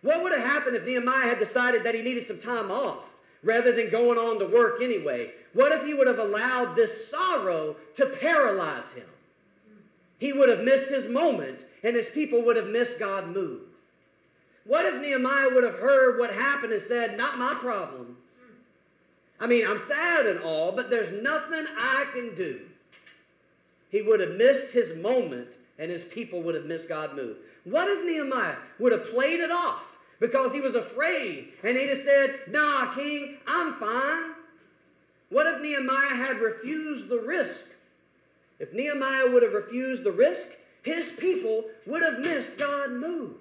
What 0.07 0.23
would 0.23 0.33
have 0.33 0.47
happened 0.47 0.77
if 0.77 0.85
Nehemiah 0.85 1.27
had 1.27 1.39
decided 1.39 1.85
that 1.85 1.95
he 1.95 2.01
needed 2.01 2.27
some 2.27 2.39
time 2.39 2.71
off? 2.71 2.99
rather 3.47 3.73
than 3.73 3.91
going 3.91 4.19
on 4.19 4.39
to 4.41 4.47
work 4.47 4.83
anyway? 4.83 5.31
What 5.55 5.73
if 5.73 5.85
he 5.87 5.95
would 5.95 6.09
have 6.09 6.19
allowed 6.19 6.75
this 6.75 7.09
sorrow 7.09 7.77
to 7.97 8.07
paralyze 8.07 8.85
him? 8.95 9.07
He 10.19 10.33
would 10.33 10.49
have 10.49 10.61
missed 10.61 10.89
his 10.89 11.09
moment, 11.09 11.61
and 11.83 11.95
his 11.95 12.09
people 12.09 12.43
would 12.43 12.57
have 12.57 12.69
missed 12.69 12.99
God 12.99 13.29
move. 13.29 13.63
What 14.65 14.85
if 14.85 15.01
Nehemiah 15.01 15.51
would 15.51 15.63
have 15.63 15.79
heard 15.79 16.19
what 16.19 16.33
happened 16.33 16.73
and 16.73 16.83
said, 16.89 17.17
Not 17.17 17.39
my 17.39 17.55
problem? 17.55 18.17
I 19.39 19.47
mean, 19.47 19.67
I'm 19.67 19.81
sad 19.87 20.27
and 20.27 20.41
all, 20.41 20.73
but 20.73 20.91
there's 20.91 21.23
nothing 21.23 21.67
I 21.79 22.07
can 22.13 22.35
do. 22.35 22.61
He 23.91 24.03
would 24.03 24.19
have 24.19 24.31
missed 24.31 24.69
his 24.69 24.97
moment 24.97 25.49
and 25.79 25.91
his 25.91 26.03
people 26.05 26.43
would 26.43 26.55
have 26.55 26.65
missed 26.65 26.89
God 26.89 27.15
move. 27.15 27.37
What 27.65 27.87
if 27.89 28.05
Nehemiah 28.05 28.57
would 28.79 28.93
have 28.93 29.11
played 29.11 29.41
it 29.41 29.51
off 29.51 29.83
because 30.21 30.53
he 30.53 30.61
was 30.61 30.75
afraid 30.75 31.49
and 31.63 31.77
he'd 31.77 31.91
have 31.91 32.05
said, 32.05 32.35
Nah, 32.49 32.95
king, 32.95 33.37
I'm 33.47 33.75
fine? 33.75 34.35
What 35.31 35.47
if 35.47 35.61
Nehemiah 35.61 36.15
had 36.15 36.41
refused 36.41 37.09
the 37.09 37.19
risk? 37.19 37.65
If 38.59 38.73
Nehemiah 38.73 39.31
would 39.31 39.43
have 39.43 39.53
refused 39.53 40.05
the 40.05 40.13
risk, 40.13 40.47
his 40.83 41.11
people 41.19 41.65
would 41.87 42.03
have 42.03 42.21
missed 42.21 42.57
God 42.59 42.93
move. 42.93 43.33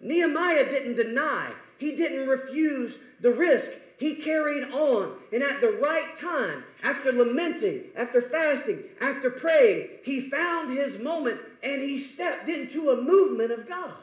Nehemiah 0.00 0.68
didn't 0.68 0.96
deny, 0.96 1.52
he 1.78 1.92
didn't 1.92 2.28
refuse 2.28 2.94
the 3.20 3.32
risk. 3.32 3.70
He 3.96 4.16
carried 4.16 4.64
on. 4.64 5.12
And 5.32 5.42
at 5.42 5.60
the 5.60 5.70
right 5.70 6.18
time, 6.20 6.64
after 6.82 7.12
lamenting, 7.12 7.84
after 7.96 8.20
fasting, 8.20 8.82
after 9.00 9.30
praying, 9.30 9.88
he 10.02 10.28
found 10.28 10.76
his 10.76 10.98
moment 10.98 11.40
and 11.62 11.80
he 11.80 12.00
stepped 12.00 12.48
into 12.48 12.90
a 12.90 13.00
movement 13.00 13.52
of 13.52 13.68
God. 13.68 13.94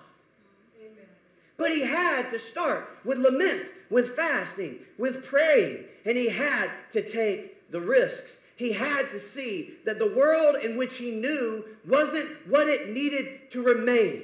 But 1.62 1.74
he 1.74 1.82
had 1.82 2.32
to 2.32 2.40
start 2.40 2.90
with 3.06 3.20
lament, 3.20 3.68
with 3.92 4.16
fasting, 4.16 4.80
with 4.98 5.24
praying, 5.24 5.86
and 6.06 6.18
he 6.18 6.28
had 6.28 6.72
to 6.94 7.08
take 7.08 7.72
the 7.72 7.80
risks. 7.80 8.32
He 8.56 8.72
had 8.72 9.12
to 9.12 9.20
see 9.20 9.76
that 9.86 10.00
the 10.00 10.08
world 10.08 10.56
in 10.56 10.76
which 10.76 10.98
he 10.98 11.12
knew 11.12 11.64
wasn't 11.88 12.30
what 12.48 12.68
it 12.68 12.90
needed 12.90 13.52
to 13.52 13.62
remain. 13.62 14.24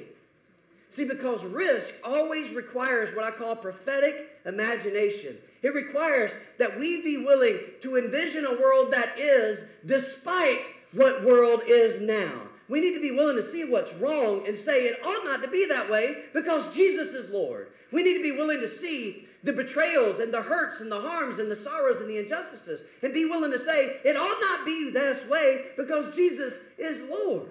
See, 0.96 1.04
because 1.04 1.44
risk 1.44 1.86
always 2.02 2.52
requires 2.52 3.14
what 3.14 3.24
I 3.24 3.30
call 3.30 3.54
prophetic 3.54 4.30
imagination. 4.44 5.36
It 5.62 5.74
requires 5.74 6.32
that 6.58 6.76
we 6.76 7.02
be 7.02 7.18
willing 7.18 7.60
to 7.82 7.98
envision 7.98 8.46
a 8.46 8.60
world 8.60 8.92
that 8.92 9.16
is 9.16 9.60
despite 9.86 10.58
what 10.90 11.24
world 11.24 11.62
is 11.68 12.00
now. 12.00 12.47
We 12.68 12.80
need 12.80 12.94
to 12.94 13.00
be 13.00 13.10
willing 13.10 13.36
to 13.36 13.50
see 13.50 13.64
what's 13.64 13.92
wrong 13.94 14.46
and 14.46 14.58
say 14.58 14.84
it 14.84 15.00
ought 15.04 15.24
not 15.24 15.42
to 15.42 15.48
be 15.48 15.66
that 15.66 15.90
way 15.90 16.24
because 16.34 16.74
Jesus 16.74 17.14
is 17.14 17.30
Lord. 17.30 17.68
We 17.92 18.02
need 18.02 18.18
to 18.18 18.22
be 18.22 18.32
willing 18.32 18.60
to 18.60 18.68
see 18.68 19.26
the 19.42 19.52
betrayals 19.52 20.18
and 20.20 20.32
the 20.32 20.42
hurts 20.42 20.80
and 20.80 20.92
the 20.92 21.00
harms 21.00 21.38
and 21.38 21.50
the 21.50 21.56
sorrows 21.56 22.00
and 22.00 22.10
the 22.10 22.18
injustices 22.18 22.80
and 23.02 23.14
be 23.14 23.24
willing 23.24 23.52
to 23.52 23.64
say 23.64 23.96
it 24.04 24.16
ought 24.16 24.40
not 24.40 24.66
be 24.66 24.90
this 24.90 25.24
way 25.28 25.66
because 25.76 26.14
Jesus 26.14 26.52
is 26.76 27.00
Lord. 27.08 27.46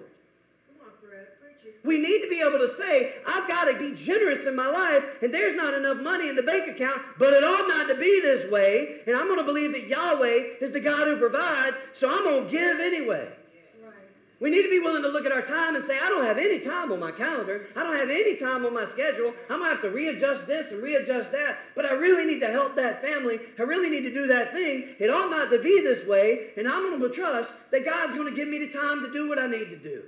Come 0.68 0.86
on, 0.86 0.92
Fred. 1.02 1.26
Preach 1.40 1.74
it. 1.74 1.80
We 1.84 1.98
need 1.98 2.20
to 2.20 2.28
be 2.28 2.40
able 2.40 2.58
to 2.58 2.76
say, 2.76 3.14
I've 3.26 3.48
got 3.48 3.64
to 3.64 3.76
be 3.76 3.96
generous 3.96 4.46
in 4.46 4.54
my 4.54 4.68
life, 4.68 5.02
and 5.22 5.34
there's 5.34 5.56
not 5.56 5.74
enough 5.74 5.96
money 5.98 6.28
in 6.28 6.36
the 6.36 6.42
bank 6.42 6.68
account, 6.68 7.02
but 7.18 7.32
it 7.32 7.42
ought 7.42 7.66
not 7.66 7.88
to 7.88 7.94
be 7.96 8.20
this 8.20 8.48
way, 8.50 9.00
and 9.06 9.16
I'm 9.16 9.26
going 9.26 9.38
to 9.38 9.44
believe 9.44 9.72
that 9.72 9.88
Yahweh 9.88 10.58
is 10.60 10.70
the 10.70 10.80
God 10.80 11.08
who 11.08 11.16
provides, 11.16 11.76
so 11.94 12.08
I'm 12.08 12.24
going 12.24 12.44
to 12.44 12.50
give 12.50 12.78
anyway. 12.80 13.28
We 14.40 14.50
need 14.50 14.62
to 14.62 14.70
be 14.70 14.78
willing 14.78 15.02
to 15.02 15.08
look 15.08 15.26
at 15.26 15.32
our 15.32 15.42
time 15.42 15.74
and 15.74 15.84
say, 15.84 15.98
I 15.98 16.08
don't 16.08 16.24
have 16.24 16.38
any 16.38 16.60
time 16.60 16.92
on 16.92 17.00
my 17.00 17.10
calendar. 17.10 17.66
I 17.74 17.82
don't 17.82 17.96
have 17.96 18.08
any 18.08 18.36
time 18.36 18.64
on 18.64 18.72
my 18.72 18.88
schedule. 18.92 19.34
I'm 19.50 19.58
going 19.58 19.70
to 19.70 19.74
have 19.74 19.82
to 19.82 19.90
readjust 19.90 20.46
this 20.46 20.70
and 20.70 20.80
readjust 20.80 21.32
that. 21.32 21.58
But 21.74 21.86
I 21.86 21.94
really 21.94 22.24
need 22.24 22.38
to 22.40 22.50
help 22.50 22.76
that 22.76 23.02
family. 23.02 23.40
I 23.58 23.62
really 23.62 23.90
need 23.90 24.02
to 24.02 24.14
do 24.14 24.28
that 24.28 24.52
thing. 24.52 24.94
It 25.00 25.10
ought 25.10 25.30
not 25.30 25.50
to 25.50 25.58
be 25.58 25.80
this 25.82 26.06
way. 26.06 26.50
And 26.56 26.68
I'm 26.68 26.88
going 26.88 27.00
to 27.00 27.16
trust 27.16 27.50
that 27.72 27.84
God's 27.84 28.14
going 28.14 28.32
to 28.32 28.36
give 28.36 28.46
me 28.46 28.58
the 28.58 28.68
time 28.68 29.02
to 29.02 29.12
do 29.12 29.28
what 29.28 29.40
I 29.40 29.48
need 29.48 29.70
to 29.70 29.76
do. 29.76 30.02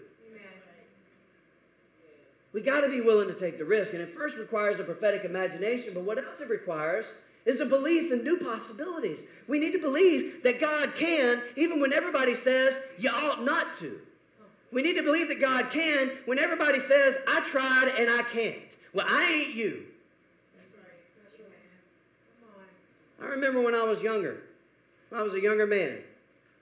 We 2.53 2.61
got 2.61 2.83
to 2.83 2.89
be 2.89 3.01
willing 3.01 3.29
to 3.29 3.35
take 3.35 3.59
the 3.59 3.65
risk. 3.65 3.95
And 3.95 4.01
it 4.01 4.15
first 4.15 4.37
requires 4.37 4.79
a 4.79 4.85
prophetic 4.85 5.25
imagination, 5.25 5.93
but 5.93 6.05
what 6.05 6.19
else 6.19 6.41
it 6.41 6.49
requires 6.49 7.05
is 7.47 7.61
a 7.61 7.65
belief 7.65 8.13
in 8.13 8.23
new 8.23 8.39
possibilities. 8.39 9.19
We 9.49 9.59
need 9.59 9.73
to 9.73 9.79
believe 9.79 10.45
that 10.45 10.61
God 10.61 10.95
can, 10.97 11.43
even 11.57 11.81
when 11.81 11.93
everybody 11.93 12.37
says 12.37 12.75
you 12.97 13.11
ought 13.11 13.45
not 13.45 13.77
to. 13.81 13.99
We 14.73 14.83
need 14.83 14.95
to 14.95 15.03
believe 15.03 15.29
that 15.29 15.41
God 15.41 15.71
can 15.71 16.13
when 16.27 16.39
everybody 16.39 16.81
says, 16.81 17.17
I 17.27 17.41
tried 17.49 17.89
and 17.99 18.11
I 18.11 18.23
can't. 18.23 18.57
Well, 18.93 19.07
I 19.09 19.25
ain't 19.25 19.55
you. 19.55 19.85
That's 20.57 20.75
right. 20.77 20.95
That's 21.25 21.41
right. 21.41 21.49
Come 22.41 23.27
on. 23.27 23.29
I 23.29 23.35
remember 23.35 23.61
when 23.61 23.75
I 23.75 23.83
was 23.85 24.01
younger. 24.01 24.43
I 25.13 25.23
was 25.23 25.35
a 25.35 25.41
younger 25.41 25.67
man, 25.67 25.99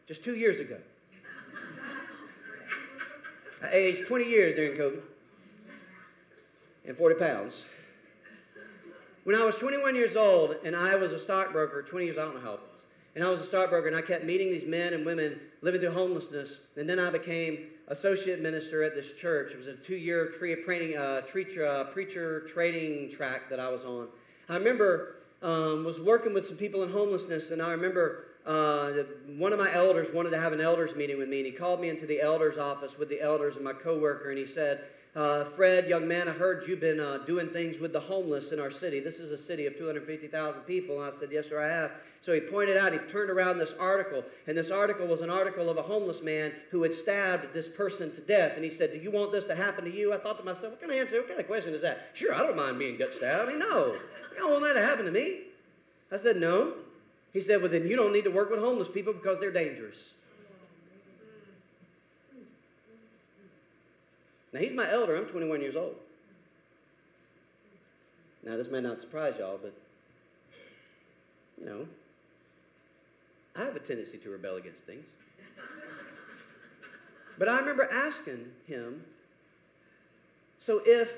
just 0.07 0.25
two 0.25 0.35
years 0.35 0.59
ago. 0.59 0.79
I 3.62 3.71
aged 3.73 4.07
20 4.07 4.25
years 4.25 4.55
during 4.55 4.79
COVID 4.79 5.01
and 6.87 6.97
40 6.97 7.14
pounds. 7.16 7.53
When 9.25 9.37
I 9.37 9.44
was 9.44 9.57
21 9.57 9.94
years 9.94 10.16
old 10.16 10.55
and 10.64 10.75
I 10.75 10.94
was 10.94 11.12
a 11.12 11.21
stockbroker, 11.21 11.83
20 11.83 12.07
years, 12.07 12.16
I 12.16 12.23
don't 12.23 12.37
know 12.37 12.40
how 12.40 12.51
old 12.53 12.61
and 13.18 13.27
I 13.27 13.31
was 13.31 13.40
a 13.40 13.47
stockbroker 13.47 13.88
and 13.88 13.97
I 13.97 14.01
kept 14.01 14.25
meeting 14.25 14.51
these 14.51 14.64
men 14.64 14.94
and 14.94 15.05
women 15.05 15.40
living 15.61 15.81
through 15.81 15.90
homelessness, 15.90 16.51
and 16.77 16.88
then 16.88 17.01
I 17.01 17.11
became 17.11 17.66
associate 17.88 18.40
minister 18.40 18.83
at 18.83 18.94
this 18.94 19.07
church. 19.20 19.53
It 19.53 19.59
was 19.59 19.66
a 19.66 19.74
two-year 19.74 20.35
tre- 20.38 20.62
training, 20.62 20.96
uh, 20.96 21.22
uh, 21.22 21.85
preacher 21.85 22.40
training 22.53 23.12
track 23.16 23.48
that 23.51 23.59
I 23.61 23.68
was 23.70 23.85
on. 23.85 24.09
I 24.48 24.57
remember 24.57 25.16
um, 25.42 25.85
was 25.85 26.01
working 26.01 26.35
with 26.35 26.46
some 26.46 26.57
people 26.57 26.83
in 26.83 26.90
homelessness, 26.90 27.51
and 27.51 27.62
I 27.62 27.70
remember 27.70 28.24
uh, 28.44 29.05
one 29.37 29.53
of 29.53 29.59
my 29.59 29.72
elders 29.74 30.09
wanted 30.12 30.31
to 30.31 30.38
have 30.38 30.53
an 30.53 30.61
elders 30.61 30.94
meeting 30.96 31.18
with 31.18 31.29
me, 31.29 31.38
and 31.38 31.46
he 31.46 31.53
called 31.53 31.81
me 31.81 31.88
into 31.88 32.07
the 32.07 32.20
elders 32.20 32.59
office 32.59 32.92
with 32.98 33.09
the 33.09 33.20
elders 33.20 33.57
and 33.57 33.64
my 33.64 33.72
coworker, 33.72 34.31
and 34.31 34.38
he 34.38 34.46
said, 34.46 34.85
uh, 35.19 35.45
"Fred, 35.57 35.89
young 35.89 36.07
man, 36.07 36.29
I 36.29 36.33
heard 36.33 36.65
you've 36.69 36.81
been 36.81 37.01
uh, 37.01 37.19
doing 37.27 37.49
things 37.49 37.81
with 37.81 37.93
the 37.93 38.01
homeless 38.01 38.53
in 38.53 38.61
our 38.61 38.71
city. 38.71 39.01
This 39.01 39.17
is 39.17 39.33
a 39.33 39.39
city 39.39 39.67
of 39.67 39.77
250,000 39.77 40.61
people." 40.63 41.03
And 41.03 41.15
I 41.15 41.19
said, 41.19 41.31
"Yes, 41.33 41.47
sir, 41.49 41.61
I 41.61 41.69
have." 41.69 41.91
So 42.21 42.33
he 42.33 42.41
pointed 42.41 42.77
out, 42.77 42.93
he 42.93 42.99
turned 43.11 43.31
around 43.31 43.59
this 43.59 43.73
article, 43.79 44.25
and 44.47 44.57
this 44.57 44.71
article 44.71 45.07
was 45.07 45.21
an 45.21 45.31
article 45.31 45.71
of 45.71 45.77
a 45.77 45.83
homeless 45.83 46.23
man 46.23 46.53
who 46.71 46.83
had 46.83 46.95
stabbed 46.95 47.53
this 47.53 47.69
person 47.69 48.15
to 48.15 48.21
death. 48.21 48.53
And 48.55 48.65
he 48.65 48.71
said, 48.71 48.93
"Do 48.93 48.99
you 48.99 49.11
want 49.11 49.33
this 49.33 49.45
to 49.47 49.55
happen 49.55 49.85
to 49.85 49.91
you?" 49.91 50.13
I 50.13 50.19
thought 50.19 50.39
to 50.39 50.45
myself, 50.45 50.73
"What 50.73 50.81
kind 50.81 50.93
of 50.93 50.99
answer? 50.99 51.17
What 51.19 51.29
kind 51.29 51.41
of 51.41 51.47
question 51.47 51.75
is 51.75 51.83
that?" 51.83 52.11
Sure, 52.15 52.35
I 52.35 52.39
don't 52.39 52.57
mind 52.57 52.79
being 52.79 52.97
gut 52.97 53.13
stabbed. 53.17 53.49
I 53.49 53.51
mean, 53.51 53.59
no, 53.59 53.97
I 54.33 54.39
don't 54.39 54.51
want 54.51 54.65
that 54.65 54.75
to 54.75 54.87
happen 54.87 55.05
to 55.05 55.11
me. 55.11 55.41
I 56.13 56.19
said, 56.19 56.37
"No." 56.37 56.75
He 57.33 57.41
said, 57.41 57.61
Well, 57.61 57.71
then 57.71 57.87
you 57.87 57.97
don't 57.97 58.13
need 58.13 58.25
to 58.25 58.31
work 58.31 58.51
with 58.51 58.61
homeless 58.61 58.89
people 58.89 59.13
because 59.13 59.39
they're 59.41 59.53
dangerous. 59.53 59.97
Now, 64.53 64.61
he's 64.61 64.73
my 64.73 64.91
elder. 64.91 65.17
I'm 65.17 65.27
21 65.27 65.61
years 65.61 65.77
old. 65.77 65.95
Now, 68.45 68.57
this 68.57 68.69
may 68.71 68.81
not 68.81 69.01
surprise 69.01 69.35
y'all, 69.39 69.59
but, 69.61 69.75
you 71.61 71.67
know, 71.67 71.87
I 73.57 73.65
have 73.65 73.77
a 73.77 73.81
tendency 73.81 74.19
to 74.19 74.31
rebel 74.31 74.57
against 74.57 74.81
things. 74.87 75.05
But 77.39 77.49
I 77.49 77.59
remember 77.59 77.85
asking 77.91 78.47
him, 78.67 79.03
So 80.67 80.81
if 80.85 81.09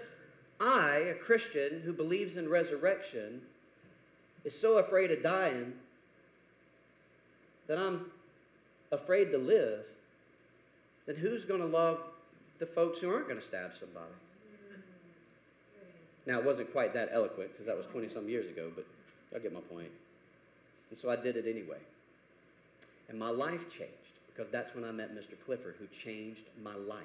I, 0.61 0.97
a 0.97 1.15
Christian 1.15 1.81
who 1.85 1.93
believes 1.93 2.37
in 2.37 2.49
resurrection, 2.49 3.41
is 4.45 4.53
so 4.61 4.79
afraid 4.79 5.11
of 5.11 5.23
dying 5.23 5.73
that 7.67 7.79
I'm 7.79 8.07
afraid 8.93 9.31
to 9.33 9.39
live, 9.39 9.81
then 11.07 11.17
who's 11.17 11.45
going 11.45 11.61
to 11.61 11.67
love 11.67 11.99
the 12.61 12.67
folks 12.67 13.01
who 13.01 13.11
aren't 13.11 13.27
going 13.27 13.41
to 13.41 13.47
stab 13.47 13.73
somebody? 13.81 14.13
Now, 16.27 16.39
it 16.39 16.45
wasn't 16.45 16.71
quite 16.71 16.95
that 16.95 17.09
eloquent 17.13 17.51
because 17.53 17.67
that 17.67 17.77
was 17.77 17.87
20 17.93 18.13
some 18.15 18.29
years 18.29 18.49
ago, 18.49 18.71
but 18.75 18.87
y'all 19.33 19.41
get 19.41 19.53
my 19.53 19.61
point. 19.61 19.91
And 20.91 20.99
so 21.01 21.11
I 21.11 21.17
did 21.17 21.37
it 21.37 21.47
anyway. 21.49 21.81
And 23.09 23.19
my 23.19 23.31
life 23.31 23.61
changed 23.77 23.95
because 24.29 24.53
that's 24.53 24.73
when 24.75 24.85
I 24.85 24.93
met 24.93 25.15
Mr. 25.15 25.35
Clifford, 25.45 25.75
who 25.79 25.87
changed 26.05 26.43
my 26.63 26.75
life. 26.75 27.03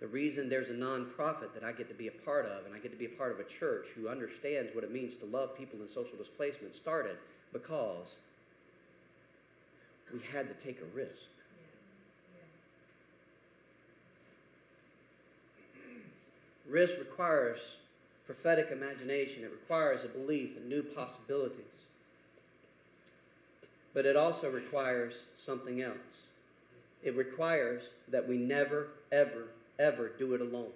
The 0.00 0.08
reason 0.08 0.48
there's 0.48 0.68
a 0.68 0.72
nonprofit 0.72 1.54
that 1.54 1.62
I 1.62 1.70
get 1.70 1.88
to 1.88 1.94
be 1.94 2.08
a 2.08 2.24
part 2.24 2.46
of, 2.46 2.66
and 2.66 2.74
I 2.74 2.78
get 2.78 2.90
to 2.90 2.98
be 2.98 3.04
a 3.04 3.16
part 3.16 3.30
of 3.30 3.38
a 3.38 3.44
church 3.60 3.86
who 3.94 4.08
understands 4.08 4.74
what 4.74 4.82
it 4.82 4.90
means 4.90 5.12
to 5.20 5.26
love 5.26 5.56
people 5.56 5.78
in 5.80 5.86
social 5.94 6.18
displacement, 6.18 6.74
started 6.74 7.16
because 7.52 8.06
we 10.12 10.18
had 10.32 10.48
to 10.48 10.66
take 10.66 10.80
a 10.80 10.96
risk. 10.96 11.12
Risk 16.72 16.94
requires 16.98 17.58
prophetic 18.24 18.68
imagination, 18.72 19.44
it 19.44 19.50
requires 19.52 20.00
a 20.04 20.18
belief 20.18 20.56
in 20.56 20.70
new 20.70 20.82
possibilities. 20.82 21.58
But 23.92 24.06
it 24.06 24.16
also 24.16 24.48
requires 24.48 25.12
something 25.44 25.82
else. 25.82 25.96
It 27.02 27.14
requires 27.14 27.82
that 28.10 28.26
we 28.26 28.38
never, 28.38 28.88
ever, 29.10 29.48
ever 29.78 30.12
do 30.18 30.32
it 30.32 30.40
alone. 30.40 30.70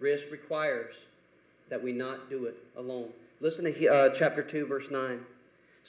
Risk 0.00 0.24
requires 0.32 0.94
that 1.68 1.82
we 1.82 1.92
not 1.92 2.30
do 2.30 2.46
it 2.46 2.56
alone. 2.78 3.10
Listen 3.42 3.64
to 3.64 3.88
uh, 3.88 4.14
chapter 4.18 4.42
2, 4.42 4.66
verse 4.66 4.86
9. 4.90 5.20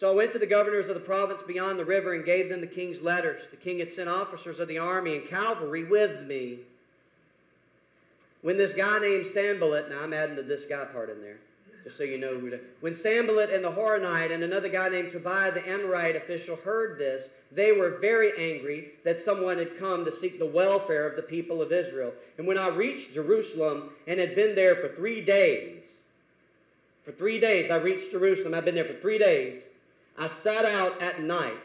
So 0.02 0.12
I 0.12 0.16
went 0.16 0.34
to 0.34 0.40
the 0.40 0.46
governors 0.46 0.90
of 0.90 0.96
the 0.96 1.00
province 1.00 1.42
beyond 1.48 1.80
the 1.80 1.86
river 1.86 2.14
and 2.14 2.26
gave 2.26 2.50
them 2.50 2.60
the 2.60 2.68
king's 2.68 3.02
letters. 3.02 3.42
The 3.52 3.58
king 3.58 3.80
had 3.80 3.94
sent 3.94 4.10
officers 4.10 4.60
of 4.60 4.68
the 4.68 4.80
army 4.80 5.16
and 5.16 5.30
cavalry 5.30 5.86
with 5.86 6.28
me. 6.28 6.60
When 8.42 8.58
this 8.58 8.74
guy 8.74 9.00
named 9.00 9.28
Sanballat, 9.34 9.90
now 9.90 10.02
I'm 10.02 10.14
adding 10.14 10.36
the 10.36 10.44
this 10.44 10.64
guy 10.70 10.86
part 10.86 11.10
in 11.10 11.22
there, 11.22 11.38
just 11.84 11.98
so 11.98 12.04
you 12.04 12.18
know 12.18 12.38
who 12.38 12.50
to. 12.50 12.60
When 12.82 12.96
Sanballat 12.96 13.50
and 13.50 13.64
the 13.64 13.72
Horonite 13.72 14.32
and 14.32 14.44
another 14.44 14.70
guy 14.70 14.90
named 14.90 15.12
Tobiah 15.12 15.54
the 15.54 15.68
Ammonite 15.68 16.16
official 16.16 16.56
heard 16.56 17.00
this, 17.00 17.24
they 17.52 17.72
were 17.72 17.98
very 18.00 18.56
angry 18.56 18.92
that 19.04 19.24
someone 19.24 19.58
had 19.58 19.80
come 19.80 20.06
to 20.06 20.20
seek 20.20 20.38
the 20.38 20.46
welfare 20.46 21.08
of 21.08 21.16
the 21.16 21.22
people 21.22 21.62
of 21.62 21.72
Israel. 21.72 22.14
And 22.38 22.46
when 22.46 22.58
I 22.58 22.68
reached 22.68 23.14
Jerusalem 23.14 23.90
and 24.06 24.20
had 24.20 24.36
been 24.36 24.54
there 24.54 24.76
for 24.76 24.90
three 24.96 25.22
days, 25.22 25.82
for 27.06 27.14
three 27.14 27.40
days, 27.40 27.72
I 27.72 27.76
reached 27.76 28.12
Jerusalem. 28.12 28.54
I've 28.54 28.66
been 28.66 28.76
there 28.76 28.84
for 28.84 29.00
three 29.00 29.18
days. 29.18 29.62
I 30.18 30.30
sat 30.44 30.66
out 30.66 31.02
at 31.02 31.22
night, 31.22 31.58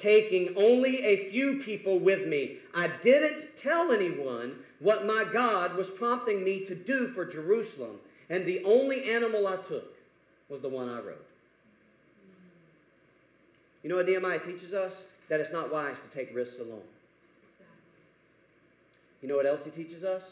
taking 0.00 0.54
only 0.56 1.02
a 1.04 1.30
few 1.30 1.62
people 1.64 1.98
with 1.98 2.28
me. 2.28 2.58
I 2.72 2.88
didn't 3.02 3.56
tell 3.60 3.90
anyone 3.90 4.54
what 4.80 5.06
my 5.06 5.24
God 5.24 5.76
was 5.76 5.88
prompting 5.88 6.44
me 6.44 6.64
to 6.66 6.74
do 6.74 7.08
for 7.08 7.24
Jerusalem. 7.24 7.96
And 8.30 8.46
the 8.46 8.62
only 8.64 9.10
animal 9.10 9.46
I 9.46 9.56
took 9.56 9.94
was 10.48 10.62
the 10.62 10.68
one 10.68 10.88
I 10.88 10.98
rode. 10.98 11.16
You 13.82 13.90
know 13.90 13.96
what 13.96 14.06
Nehemiah 14.06 14.40
teaches 14.40 14.72
us? 14.72 14.92
That 15.28 15.40
it's 15.40 15.52
not 15.52 15.72
wise 15.72 15.96
to 15.96 16.18
take 16.18 16.34
risks 16.34 16.58
alone. 16.58 16.80
You 19.22 19.28
know 19.28 19.36
what 19.36 19.46
else 19.46 19.60
he 19.64 19.70
teaches 19.70 20.04
us? 20.04 20.22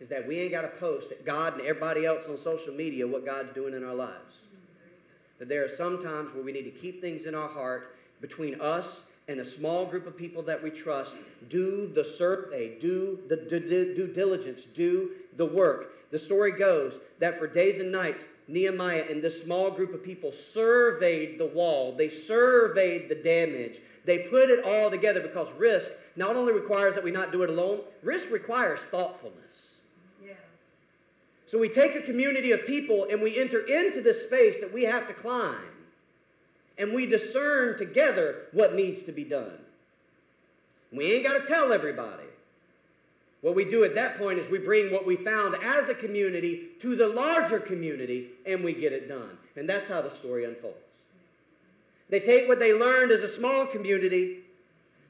Is 0.00 0.08
that 0.08 0.26
we 0.26 0.38
ain't 0.38 0.50
got 0.50 0.62
to 0.62 0.68
post 0.68 1.10
at 1.10 1.26
God 1.26 1.54
and 1.54 1.62
everybody 1.62 2.06
else 2.06 2.24
on 2.26 2.38
social 2.42 2.72
media 2.72 3.06
what 3.06 3.26
God's 3.26 3.52
doing 3.52 3.74
in 3.74 3.84
our 3.84 3.94
lives. 3.94 4.14
Mm-hmm. 4.14 5.38
That 5.38 5.48
there 5.48 5.62
are 5.64 5.76
some 5.76 6.02
times 6.02 6.34
where 6.34 6.42
we 6.42 6.52
need 6.52 6.62
to 6.62 6.70
keep 6.70 7.02
things 7.02 7.26
in 7.26 7.34
our 7.34 7.48
heart 7.48 7.96
between 8.22 8.58
us 8.60 8.86
and 9.30 9.40
a 9.40 9.50
small 9.50 9.86
group 9.86 10.08
of 10.08 10.16
people 10.16 10.42
that 10.42 10.60
we 10.60 10.70
trust. 10.70 11.12
Do 11.48 11.90
the 11.94 12.04
survey, 12.04 12.78
do 12.80 13.20
the 13.28 13.36
due 13.36 14.10
diligence, 14.12 14.62
do 14.74 15.12
the 15.36 15.46
work. 15.46 15.92
The 16.10 16.18
story 16.18 16.52
goes 16.52 16.94
that 17.20 17.38
for 17.38 17.46
days 17.46 17.80
and 17.80 17.92
nights, 17.92 18.22
Nehemiah 18.48 19.04
and 19.08 19.22
this 19.22 19.40
small 19.42 19.70
group 19.70 19.94
of 19.94 20.02
people 20.02 20.32
surveyed 20.52 21.38
the 21.38 21.46
wall, 21.46 21.94
they 21.96 22.10
surveyed 22.10 23.08
the 23.08 23.14
damage. 23.14 23.76
They 24.04 24.18
put 24.18 24.50
it 24.50 24.64
all 24.64 24.90
together 24.90 25.20
because 25.20 25.46
risk 25.56 25.86
not 26.16 26.34
only 26.34 26.52
requires 26.52 26.96
that 26.96 27.04
we 27.04 27.12
not 27.12 27.30
do 27.30 27.44
it 27.44 27.50
alone, 27.50 27.82
risk 28.02 28.28
requires 28.30 28.80
thoughtfulness. 28.90 29.36
Yeah. 30.24 30.32
So 31.50 31.58
we 31.58 31.68
take 31.68 31.94
a 31.94 32.02
community 32.02 32.50
of 32.50 32.66
people 32.66 33.06
and 33.08 33.22
we 33.22 33.38
enter 33.38 33.60
into 33.60 34.02
this 34.02 34.22
space 34.24 34.56
that 34.60 34.72
we 34.72 34.82
have 34.84 35.06
to 35.06 35.14
climb. 35.14 35.69
And 36.80 36.94
we 36.94 37.04
discern 37.04 37.76
together 37.76 38.46
what 38.52 38.74
needs 38.74 39.04
to 39.04 39.12
be 39.12 39.22
done. 39.22 39.52
We 40.90 41.12
ain't 41.12 41.24
got 41.24 41.34
to 41.34 41.46
tell 41.46 41.74
everybody. 41.74 42.24
What 43.42 43.54
we 43.54 43.66
do 43.66 43.84
at 43.84 43.94
that 43.96 44.18
point 44.18 44.38
is 44.38 44.50
we 44.50 44.58
bring 44.58 44.90
what 44.90 45.06
we 45.06 45.16
found 45.16 45.56
as 45.62 45.90
a 45.90 45.94
community 45.94 46.68
to 46.80 46.96
the 46.96 47.06
larger 47.06 47.60
community 47.60 48.30
and 48.46 48.64
we 48.64 48.72
get 48.72 48.94
it 48.94 49.08
done. 49.08 49.36
And 49.56 49.68
that's 49.68 49.88
how 49.88 50.00
the 50.00 50.14
story 50.16 50.46
unfolds. 50.46 50.78
They 52.08 52.20
take 52.20 52.48
what 52.48 52.58
they 52.58 52.72
learned 52.72 53.12
as 53.12 53.20
a 53.20 53.28
small 53.28 53.66
community, 53.66 54.38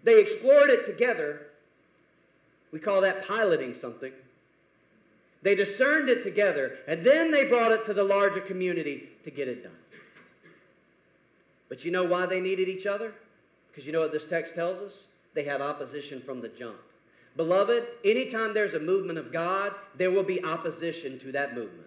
they 0.03 0.21
explored 0.21 0.71
it 0.71 0.87
together. 0.87 1.47
We 2.73 2.81
call 2.81 3.01
that 3.03 3.27
piloting 3.27 3.77
something. 3.81 4.13
They 5.43 5.55
discerned 5.55 6.09
it 6.09 6.23
together, 6.23 6.79
and 6.87 7.05
then 7.05 7.31
they 7.31 7.45
brought 7.45 7.73
it 7.73 7.87
to 7.87 7.95
the 7.95 8.05
larger 8.05 8.41
community 8.41 9.09
to 9.25 9.31
get 9.31 9.49
it 9.49 9.63
done. 9.63 9.73
But 11.71 11.85
you 11.85 11.91
know 11.91 12.05
why 12.05 12.27
they 12.27 12.41
needed 12.41 12.69
each 12.69 12.85
other? 12.85 13.15
Because 13.71 13.87
you 13.87 13.93
know 13.93 14.01
what 14.01 14.13
this 14.13 14.27
text 14.29 14.55
tells 14.55 14.77
us? 14.83 14.93
They 15.33 15.45
had 15.45 15.63
opposition 15.63 16.21
from 16.21 16.43
the 16.43 16.49
jump. 16.49 16.77
Beloved, 17.37 17.87
anytime 18.05 18.53
there's 18.53 18.75
a 18.75 18.81
movement 18.81 19.19
of 19.19 19.33
God, 19.33 19.73
there 19.97 20.11
will 20.11 20.25
be 20.25 20.45
opposition 20.45 21.19
to 21.21 21.33
that 21.33 21.55
movement. 21.55 21.87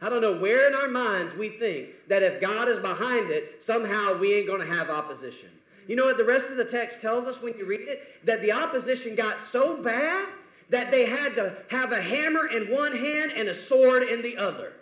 I 0.00 0.08
don't 0.08 0.22
know 0.22 0.38
where 0.38 0.68
in 0.68 0.74
our 0.74 0.88
minds 0.88 1.34
we 1.36 1.50
think 1.58 1.88
that 2.08 2.22
if 2.22 2.40
God 2.40 2.68
is 2.68 2.78
behind 2.78 3.30
it, 3.30 3.64
somehow 3.66 4.16
we 4.16 4.34
ain't 4.34 4.46
going 4.46 4.60
to 4.60 4.74
have 4.74 4.88
opposition. 4.88 5.50
You 5.88 5.96
know 5.96 6.04
what 6.04 6.16
the 6.16 6.24
rest 6.24 6.46
of 6.46 6.56
the 6.56 6.64
text 6.64 7.00
tells 7.00 7.26
us 7.26 7.42
when 7.42 7.58
you 7.58 7.66
read 7.66 7.88
it? 7.88 8.24
That 8.24 8.40
the 8.40 8.52
opposition 8.52 9.16
got 9.16 9.38
so 9.50 9.82
bad 9.82 10.28
that 10.70 10.92
they 10.92 11.06
had 11.06 11.34
to 11.34 11.56
have 11.68 11.90
a 11.90 12.00
hammer 12.00 12.46
in 12.46 12.70
one 12.70 12.96
hand 12.96 13.32
and 13.32 13.48
a 13.48 13.54
sword 13.54 14.04
in 14.04 14.22
the 14.22 14.36
other. 14.36 14.74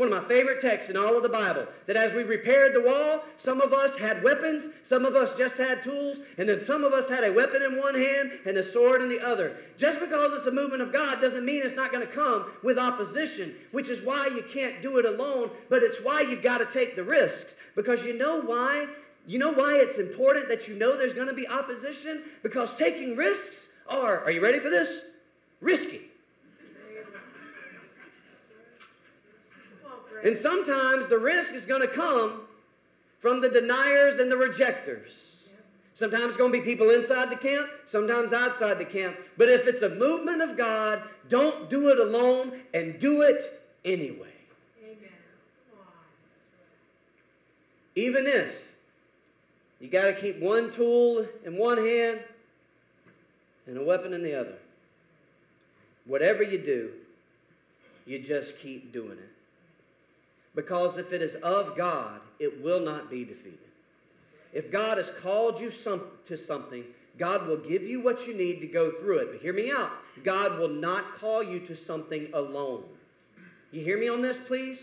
One 0.00 0.10
of 0.10 0.22
my 0.22 0.28
favorite 0.30 0.62
texts 0.62 0.88
in 0.88 0.96
all 0.96 1.14
of 1.14 1.22
the 1.22 1.28
Bible. 1.28 1.66
That 1.86 1.94
as 1.94 2.14
we 2.14 2.22
repaired 2.22 2.74
the 2.74 2.80
wall, 2.80 3.22
some 3.36 3.60
of 3.60 3.74
us 3.74 3.94
had 3.98 4.22
weapons, 4.22 4.72
some 4.88 5.04
of 5.04 5.14
us 5.14 5.36
just 5.36 5.56
had 5.56 5.84
tools, 5.84 6.16
and 6.38 6.48
then 6.48 6.64
some 6.64 6.84
of 6.84 6.94
us 6.94 7.06
had 7.10 7.22
a 7.22 7.30
weapon 7.30 7.60
in 7.60 7.76
one 7.76 7.94
hand 7.94 8.32
and 8.46 8.56
a 8.56 8.62
sword 8.62 9.02
in 9.02 9.10
the 9.10 9.20
other. 9.20 9.58
Just 9.76 10.00
because 10.00 10.32
it's 10.32 10.46
a 10.46 10.50
movement 10.50 10.80
of 10.80 10.90
God 10.90 11.20
doesn't 11.20 11.44
mean 11.44 11.60
it's 11.62 11.76
not 11.76 11.92
going 11.92 12.06
to 12.06 12.10
come 12.14 12.46
with 12.62 12.78
opposition, 12.78 13.54
which 13.72 13.90
is 13.90 14.02
why 14.02 14.28
you 14.28 14.42
can't 14.50 14.80
do 14.80 14.96
it 14.96 15.04
alone, 15.04 15.50
but 15.68 15.82
it's 15.82 15.98
why 16.02 16.22
you've 16.22 16.42
got 16.42 16.58
to 16.58 16.72
take 16.72 16.96
the 16.96 17.04
risk. 17.04 17.48
Because 17.76 18.02
you 18.02 18.16
know 18.16 18.40
why? 18.40 18.86
You 19.26 19.38
know 19.38 19.52
why 19.52 19.74
it's 19.74 19.98
important 19.98 20.48
that 20.48 20.66
you 20.66 20.76
know 20.76 20.96
there's 20.96 21.12
going 21.12 21.28
to 21.28 21.34
be 21.34 21.46
opposition? 21.46 22.22
Because 22.42 22.70
taking 22.78 23.16
risks 23.16 23.56
are, 23.86 24.24
are 24.24 24.30
you 24.30 24.40
ready 24.40 24.60
for 24.60 24.70
this? 24.70 25.02
Risky. 25.60 26.09
And 30.24 30.36
sometimes 30.38 31.08
the 31.08 31.18
risk 31.18 31.54
is 31.54 31.64
going 31.64 31.80
to 31.80 31.88
come 31.88 32.42
from 33.20 33.40
the 33.40 33.48
deniers 33.48 34.18
and 34.18 34.30
the 34.30 34.36
rejectors. 34.36 35.10
Sometimes 35.98 36.28
it's 36.28 36.36
going 36.38 36.50
to 36.50 36.58
be 36.58 36.64
people 36.64 36.88
inside 36.90 37.30
the 37.30 37.36
camp, 37.36 37.68
sometimes 37.90 38.32
outside 38.32 38.78
the 38.78 38.86
camp. 38.86 39.16
But 39.36 39.50
if 39.50 39.66
it's 39.66 39.82
a 39.82 39.88
movement 39.90 40.40
of 40.40 40.56
God, 40.56 41.02
don't 41.28 41.68
do 41.68 41.88
it 41.90 41.98
alone 41.98 42.58
and 42.72 42.98
do 42.98 43.20
it 43.20 43.62
anyway. 43.84 44.32
Amen. 44.82 44.96
Even 47.96 48.26
if 48.26 48.54
you 49.78 49.88
got 49.88 50.06
to 50.06 50.14
keep 50.14 50.38
one 50.38 50.72
tool 50.72 51.26
in 51.44 51.58
one 51.58 51.76
hand 51.76 52.20
and 53.66 53.76
a 53.76 53.82
weapon 53.82 54.14
in 54.14 54.22
the 54.22 54.34
other. 54.34 54.56
Whatever 56.06 56.42
you 56.42 56.58
do, 56.58 56.90
you 58.06 58.20
just 58.20 58.56
keep 58.62 58.92
doing 58.92 59.18
it. 59.18 59.30
Because 60.54 60.98
if 60.98 61.12
it 61.12 61.22
is 61.22 61.34
of 61.42 61.76
God, 61.76 62.20
it 62.38 62.62
will 62.62 62.80
not 62.80 63.10
be 63.10 63.24
defeated. 63.24 63.58
If 64.52 64.72
God 64.72 64.98
has 64.98 65.06
called 65.22 65.60
you 65.60 65.70
some, 65.70 66.02
to 66.26 66.36
something, 66.36 66.84
God 67.18 67.46
will 67.46 67.58
give 67.58 67.82
you 67.82 68.00
what 68.00 68.26
you 68.26 68.34
need 68.34 68.60
to 68.60 68.66
go 68.66 68.92
through 69.00 69.18
it. 69.18 69.28
But 69.32 69.40
hear 69.40 69.52
me 69.52 69.70
out. 69.70 69.90
God 70.24 70.58
will 70.58 70.68
not 70.68 71.18
call 71.18 71.42
you 71.42 71.60
to 71.60 71.76
something 71.76 72.28
alone. 72.34 72.84
You 73.70 73.82
hear 73.82 73.98
me 73.98 74.08
on 74.08 74.22
this, 74.22 74.38
please? 74.48 74.78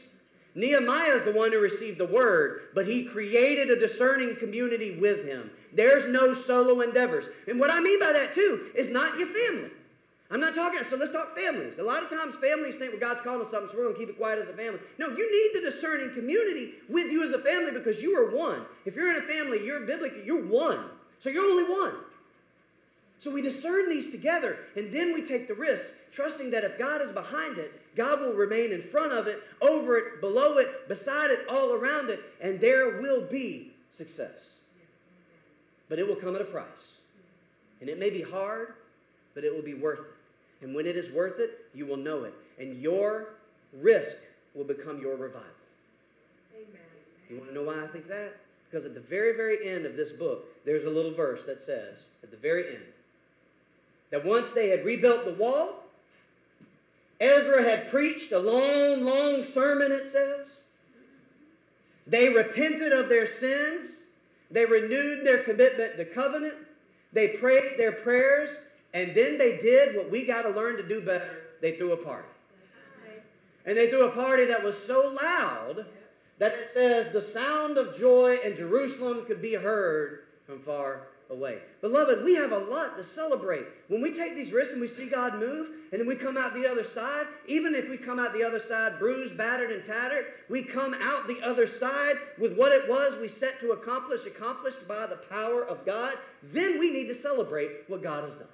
Nehemiah 0.55 1.17
is 1.17 1.25
the 1.25 1.31
one 1.31 1.51
who 1.51 1.59
received 1.59 1.99
the 1.99 2.05
word, 2.05 2.69
but 2.73 2.87
he 2.87 3.03
created 3.03 3.69
a 3.69 3.79
discerning 3.79 4.35
community 4.37 4.97
with 4.97 5.25
him. 5.25 5.51
There's 5.73 6.11
no 6.11 6.33
solo 6.33 6.81
endeavors. 6.81 7.25
And 7.47 7.59
what 7.59 7.69
I 7.69 7.79
mean 7.79 7.99
by 7.99 8.13
that, 8.13 8.33
too, 8.33 8.71
is 8.73 8.89
not 8.89 9.19
your 9.19 9.27
family. 9.27 9.69
I'm 10.29 10.41
not 10.41 10.55
talking, 10.55 10.81
so 10.89 10.97
let's 10.97 11.13
talk 11.13 11.37
families. 11.37 11.79
A 11.79 11.83
lot 11.83 12.03
of 12.03 12.09
times 12.09 12.35
families 12.41 12.75
think, 12.75 12.91
well, 12.91 12.99
God's 12.99 13.21
calling 13.21 13.45
us 13.45 13.51
something, 13.51 13.69
so 13.71 13.77
we're 13.77 13.83
going 13.85 13.95
to 13.95 13.99
keep 13.99 14.09
it 14.09 14.17
quiet 14.17 14.39
as 14.39 14.49
a 14.49 14.57
family. 14.57 14.79
No, 14.97 15.07
you 15.07 15.53
need 15.53 15.61
the 15.61 15.71
discerning 15.71 16.13
community 16.13 16.73
with 16.89 17.09
you 17.09 17.23
as 17.23 17.33
a 17.33 17.41
family 17.41 17.71
because 17.71 18.01
you 18.01 18.17
are 18.17 18.35
one. 18.35 18.65
If 18.85 18.95
you're 18.95 19.09
in 19.09 19.23
a 19.23 19.25
family, 19.25 19.63
you're 19.63 19.85
biblical, 19.85 20.19
you're 20.19 20.45
one. 20.45 20.83
So 21.23 21.29
you're 21.29 21.45
only 21.45 21.63
one. 21.63 21.93
So 23.23 23.31
we 23.31 23.41
discern 23.41 23.89
these 23.89 24.11
together, 24.11 24.57
and 24.75 24.93
then 24.93 25.13
we 25.13 25.25
take 25.25 25.47
the 25.47 25.53
risk, 25.53 25.83
trusting 26.13 26.51
that 26.51 26.65
if 26.65 26.77
God 26.77 27.01
is 27.01 27.11
behind 27.11 27.57
it, 27.57 27.71
God 27.95 28.19
will 28.19 28.33
remain 28.33 28.73
in 28.73 28.83
front 28.91 29.13
of 29.13 29.27
it, 29.27 29.41
over 29.61 29.97
it, 29.97 30.19
below 30.19 30.57
it, 30.57 30.89
beside 30.89 31.31
it, 31.31 31.39
all 31.49 31.71
around 31.71 32.09
it, 32.09 32.19
and 32.41 32.59
there 32.59 33.01
will 33.01 33.21
be 33.21 33.71
success. 33.97 34.37
But 35.87 35.99
it 35.99 36.07
will 36.07 36.17
come 36.17 36.35
at 36.35 36.41
a 36.41 36.45
price. 36.45 36.65
And 37.79 37.89
it 37.89 37.97
may 37.97 38.09
be 38.09 38.21
hard, 38.21 38.73
but 39.33 39.45
it 39.45 39.55
will 39.55 39.63
be 39.63 39.73
worth 39.73 39.99
it. 39.99 40.16
And 40.61 40.73
when 40.73 40.85
it 40.87 40.97
is 40.97 41.13
worth 41.13 41.39
it, 41.39 41.65
you 41.73 41.85
will 41.85 41.97
know 41.97 42.23
it. 42.23 42.33
And 42.59 42.81
your 42.81 43.29
risk 43.73 44.17
will 44.55 44.63
become 44.63 44.99
your 44.99 45.15
revival. 45.15 45.47
Amen. 46.55 46.81
You 47.29 47.37
want 47.37 47.49
to 47.49 47.55
know 47.55 47.63
why 47.63 47.83
I 47.83 47.87
think 47.87 48.07
that? 48.07 48.37
Because 48.69 48.85
at 48.85 48.93
the 48.93 49.01
very, 49.01 49.35
very 49.35 49.69
end 49.69 49.85
of 49.85 49.95
this 49.95 50.11
book, 50.11 50.45
there's 50.65 50.85
a 50.85 50.89
little 50.89 51.13
verse 51.13 51.41
that 51.45 51.65
says, 51.65 51.95
at 52.23 52.31
the 52.31 52.37
very 52.37 52.75
end, 52.75 52.83
that 54.09 54.25
once 54.25 54.47
they 54.55 54.69
had 54.69 54.83
rebuilt 54.83 55.25
the 55.25 55.33
wall, 55.33 55.83
Ezra 57.19 57.63
had 57.63 57.89
preached 57.89 58.31
a 58.31 58.39
long, 58.39 59.03
long 59.03 59.45
sermon, 59.53 59.91
it 59.91 60.11
says. 60.11 60.47
They 62.05 62.29
repented 62.29 62.93
of 62.93 63.09
their 63.09 63.27
sins. 63.39 63.91
They 64.51 64.65
renewed 64.65 65.25
their 65.25 65.43
commitment 65.43 65.97
to 65.97 66.05
covenant. 66.05 66.55
They 67.11 67.29
prayed 67.29 67.77
their 67.77 67.91
prayers. 67.91 68.49
And 68.93 69.15
then 69.15 69.37
they 69.37 69.57
did 69.57 69.95
what 69.95 70.09
we 70.09 70.25
got 70.25 70.43
to 70.43 70.49
learn 70.49 70.77
to 70.77 70.87
do 70.87 71.01
better. 71.01 71.43
They 71.61 71.77
threw 71.77 71.93
a 71.93 71.97
party. 71.97 72.27
And 73.65 73.77
they 73.77 73.89
threw 73.89 74.07
a 74.07 74.11
party 74.11 74.45
that 74.45 74.63
was 74.63 74.75
so 74.87 75.13
loud 75.21 75.85
that 76.39 76.53
it 76.53 76.69
says 76.73 77.11
the 77.11 77.33
sound 77.33 77.77
of 77.77 77.97
joy 77.97 78.37
in 78.43 78.55
Jerusalem 78.55 79.25
could 79.25 79.41
be 79.41 79.55
heard 79.55 80.23
from 80.45 80.61
far 80.61 81.01
away. 81.29 81.57
Beloved, 81.81 82.23
we 82.23 82.35
have 82.35 82.51
a 82.51 82.57
lot 82.57 82.97
to 82.97 83.05
celebrate. 83.13 83.65
When 83.89 84.01
we 84.01 84.13
take 84.13 84.35
these 84.35 84.51
risks 84.51 84.71
and 84.71 84.81
we 84.81 84.87
see 84.87 85.07
God 85.07 85.39
move, 85.39 85.67
and 85.91 85.99
then 85.99 86.07
we 86.07 86.15
come 86.15 86.37
out 86.37 86.53
the 86.53 86.69
other 86.69 86.85
side, 86.85 87.25
even 87.47 87.75
if 87.75 87.89
we 87.89 87.97
come 87.97 88.19
out 88.19 88.33
the 88.33 88.43
other 88.43 88.61
side 88.67 88.99
bruised, 88.99 89.35
battered, 89.37 89.71
and 89.71 89.85
tattered, 89.85 90.25
we 90.49 90.63
come 90.63 90.93
out 90.93 91.27
the 91.27 91.41
other 91.41 91.67
side 91.67 92.17
with 92.39 92.57
what 92.57 92.71
it 92.71 92.87
was 92.89 93.19
we 93.19 93.27
set 93.27 93.59
to 93.61 93.71
accomplish, 93.71 94.25
accomplished 94.25 94.87
by 94.87 95.07
the 95.07 95.17
power 95.29 95.65
of 95.65 95.85
God, 95.85 96.13
then 96.53 96.79
we 96.79 96.91
need 96.91 97.07
to 97.07 97.21
celebrate 97.21 97.71
what 97.87 98.01
God 98.01 98.23
has 98.23 98.33
done. 98.33 98.47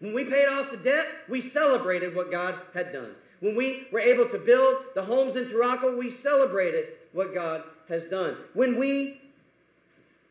When 0.00 0.12
we 0.12 0.24
paid 0.24 0.46
off 0.46 0.70
the 0.70 0.76
debt, 0.78 1.06
we 1.28 1.48
celebrated 1.50 2.14
what 2.14 2.30
God 2.30 2.56
had 2.74 2.92
done. 2.92 3.12
When 3.40 3.54
we 3.54 3.86
were 3.92 4.00
able 4.00 4.28
to 4.28 4.38
build 4.38 4.76
the 4.94 5.02
homes 5.02 5.36
in 5.36 5.46
Turaco, 5.46 5.96
we 5.96 6.16
celebrated 6.22 6.88
what 7.12 7.34
God 7.34 7.62
has 7.88 8.04
done. 8.04 8.36
When 8.54 8.78
we 8.78 9.20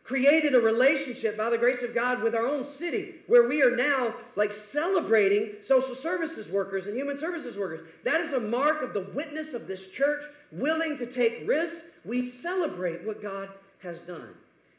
created 0.10 0.56
a 0.56 0.60
relationship 0.60 1.38
by 1.38 1.52
the 1.52 1.58
grace 1.58 1.84
of 1.84 1.94
God 1.94 2.24
with 2.24 2.34
our 2.34 2.48
own 2.48 2.68
city 2.80 3.14
where 3.28 3.48
we 3.48 3.62
are 3.62 3.76
now 3.76 4.12
like 4.36 4.52
celebrating 4.74 5.52
social 5.68 5.94
services 5.94 6.50
workers 6.50 6.88
and 6.88 6.98
human 6.98 7.20
services 7.20 7.56
workers. 7.56 7.88
That 8.04 8.22
is 8.22 8.34
a 8.34 8.40
mark 8.40 8.82
of 8.82 8.94
the 8.96 9.08
witness 9.14 9.54
of 9.54 9.68
this 9.68 9.86
church 9.96 10.24
willing 10.52 10.98
to 10.98 11.06
take 11.06 11.48
risks. 11.48 11.82
We 12.04 12.32
celebrate 12.42 13.06
what 13.06 13.22
God 13.22 13.50
has 13.84 14.00
done. 14.00 14.30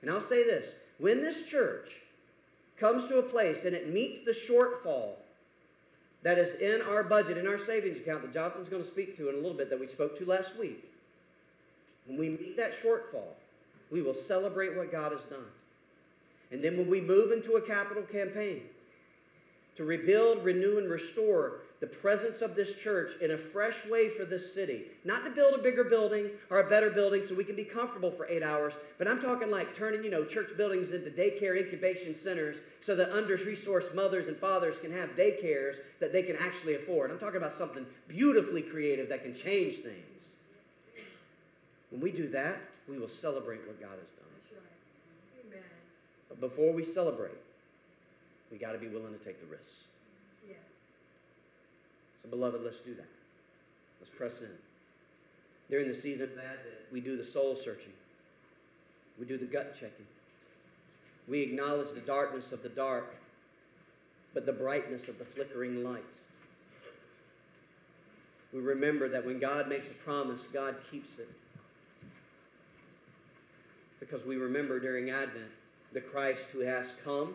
And 0.03 0.11
I'll 0.11 0.29
say 0.29 0.43
this 0.43 0.67
when 0.99 1.23
this 1.23 1.37
church 1.49 1.89
comes 2.81 3.09
to 3.09 3.19
a 3.19 3.23
place 3.23 3.59
and 3.65 3.75
it 3.75 3.93
meets 3.93 4.25
the 4.25 4.33
shortfall 4.33 5.11
that 6.23 6.39
is 6.39 6.59
in 6.61 6.83
our 6.83 7.03
budget, 7.03 7.39
in 7.39 7.47
our 7.47 7.65
savings 7.67 7.99
account 7.99 8.23
that 8.23 8.35
Jonathan's 8.35 8.69
going 8.69 8.83
to 8.83 8.91
speak 8.91 9.17
to 9.17 9.29
in 9.29 9.35
a 9.35 9.39
little 9.39 9.57
bit, 9.57 9.71
that 9.71 9.79
we 9.79 9.87
spoke 9.87 10.19
to 10.19 10.27
last 10.27 10.51
week, 10.59 10.85
when 12.07 12.19
we 12.19 12.31
meet 12.31 12.57
that 12.57 12.73
shortfall, 12.83 13.35
we 13.91 14.03
will 14.03 14.17
celebrate 14.27 14.77
what 14.77 14.91
God 14.91 15.13
has 15.13 15.21
done. 15.31 15.45
And 16.51 16.63
then 16.63 16.77
when 16.77 16.91
we 16.91 17.01
move 17.01 17.33
into 17.33 17.55
a 17.55 17.61
capital 17.61 18.03
campaign 18.03 18.63
to 19.81 19.87
rebuild, 19.87 20.45
renew, 20.45 20.77
and 20.77 20.91
restore 20.91 21.63
the 21.81 21.87
presence 21.87 22.43
of 22.43 22.55
this 22.55 22.69
church 22.85 23.13
in 23.23 23.31
a 23.31 23.39
fresh 23.39 23.77
way 23.91 24.11
for 24.11 24.27
this 24.27 24.53
city, 24.53 24.89
not 25.07 25.25
to 25.25 25.31
build 25.31 25.59
a 25.59 25.63
bigger 25.63 25.85
building 25.85 26.29
or 26.51 26.61
a 26.61 26.69
better 26.69 26.91
building 26.91 27.23
so 27.27 27.35
we 27.35 27.45
can 27.45 27.57
be 27.57 27.65
comfortable 27.65 28.11
for 28.11 28.29
eight 28.29 28.43
hours, 28.43 28.75
but 28.99 29.09
I'm 29.09 29.23
talking 29.23 29.51
like 29.51 29.75
turning, 29.75 30.05
you 30.05 30.11
know, 30.11 30.23
church 30.27 30.51
buildings 30.59 30.93
into 30.93 31.09
daycare 31.09 31.59
incubation 31.59 32.15
centers 32.23 32.57
so 32.85 32.95
that 32.95 33.11
under-resourced 33.11 33.95
mothers 33.95 34.29
and 34.29 34.37
fathers 34.37 34.77
can 34.83 34.93
have 34.93 35.09
daycares 35.17 35.77
that 35.99 36.13
they 36.13 36.25
can 36.25 36.37
actually 36.37 36.75
afford. 36.75 37.11
I'm 37.11 37.19
talking 37.19 37.39
about 37.39 37.57
something 37.57 37.87
beautifully 38.07 38.61
creative 38.61 39.09
that 39.09 39.23
can 39.23 39.35
change 39.35 39.77
things. 39.83 40.21
When 41.89 42.03
we 42.03 42.13
do 42.13 42.29
that, 42.29 42.59
we 42.87 42.99
will 42.99 43.09
celebrate 43.23 43.67
what 43.67 43.81
God 43.81 43.97
has 43.97 44.11
done. 44.19 44.29
That's 44.43 44.63
right. 44.63 45.47
Amen. 45.47 45.65
But 46.29 46.41
before 46.41 46.75
we 46.75 46.85
celebrate, 46.93 47.39
we 48.51 48.59
got 48.59 48.73
to 48.73 48.79
be 48.79 48.89
willing 48.89 49.13
to 49.13 49.25
take 49.25 49.41
the 49.41 49.47
risks. 49.47 49.67
Yeah. 50.49 50.55
So, 52.23 52.31
beloved, 52.31 52.61
let's 52.65 52.81
do 52.85 52.95
that. 52.95 53.09
Let's 54.01 54.13
press 54.17 54.33
in. 54.41 54.51
During 55.71 55.89
the 55.89 56.01
season 56.03 56.23
of 56.23 56.31
Advent, 56.31 56.91
we 56.93 57.01
do 57.01 57.17
the 57.17 57.31
soul 57.33 57.57
searching, 57.65 57.93
we 59.19 59.27
do 59.27 59.39
the 59.39 59.47
gut 59.47 59.75
checking. 59.75 60.07
We 61.29 61.43
acknowledge 61.43 61.95
the 61.95 62.01
darkness 62.01 62.47
of 62.51 62.63
the 62.63 62.71
dark, 62.71 63.15
but 64.35 64.47
the 64.47 64.53
brightness 64.53 65.03
of 65.07 65.19
the 65.19 65.27
flickering 65.37 65.85
light. 65.85 66.03
We 68.53 68.61
remember 68.61 69.09
that 69.09 69.25
when 69.25 69.39
God 69.39 69.69
makes 69.69 69.87
a 69.87 70.05
promise, 70.05 70.41
God 70.53 70.75
keeps 70.91 71.09
it. 71.19 71.29
Because 74.01 74.27
we 74.27 74.37
remember 74.37 74.81
during 74.81 75.11
Advent 75.11 75.51
the 75.93 76.01
Christ 76.01 76.41
who 76.53 76.61
has 76.61 76.87
come 77.05 77.35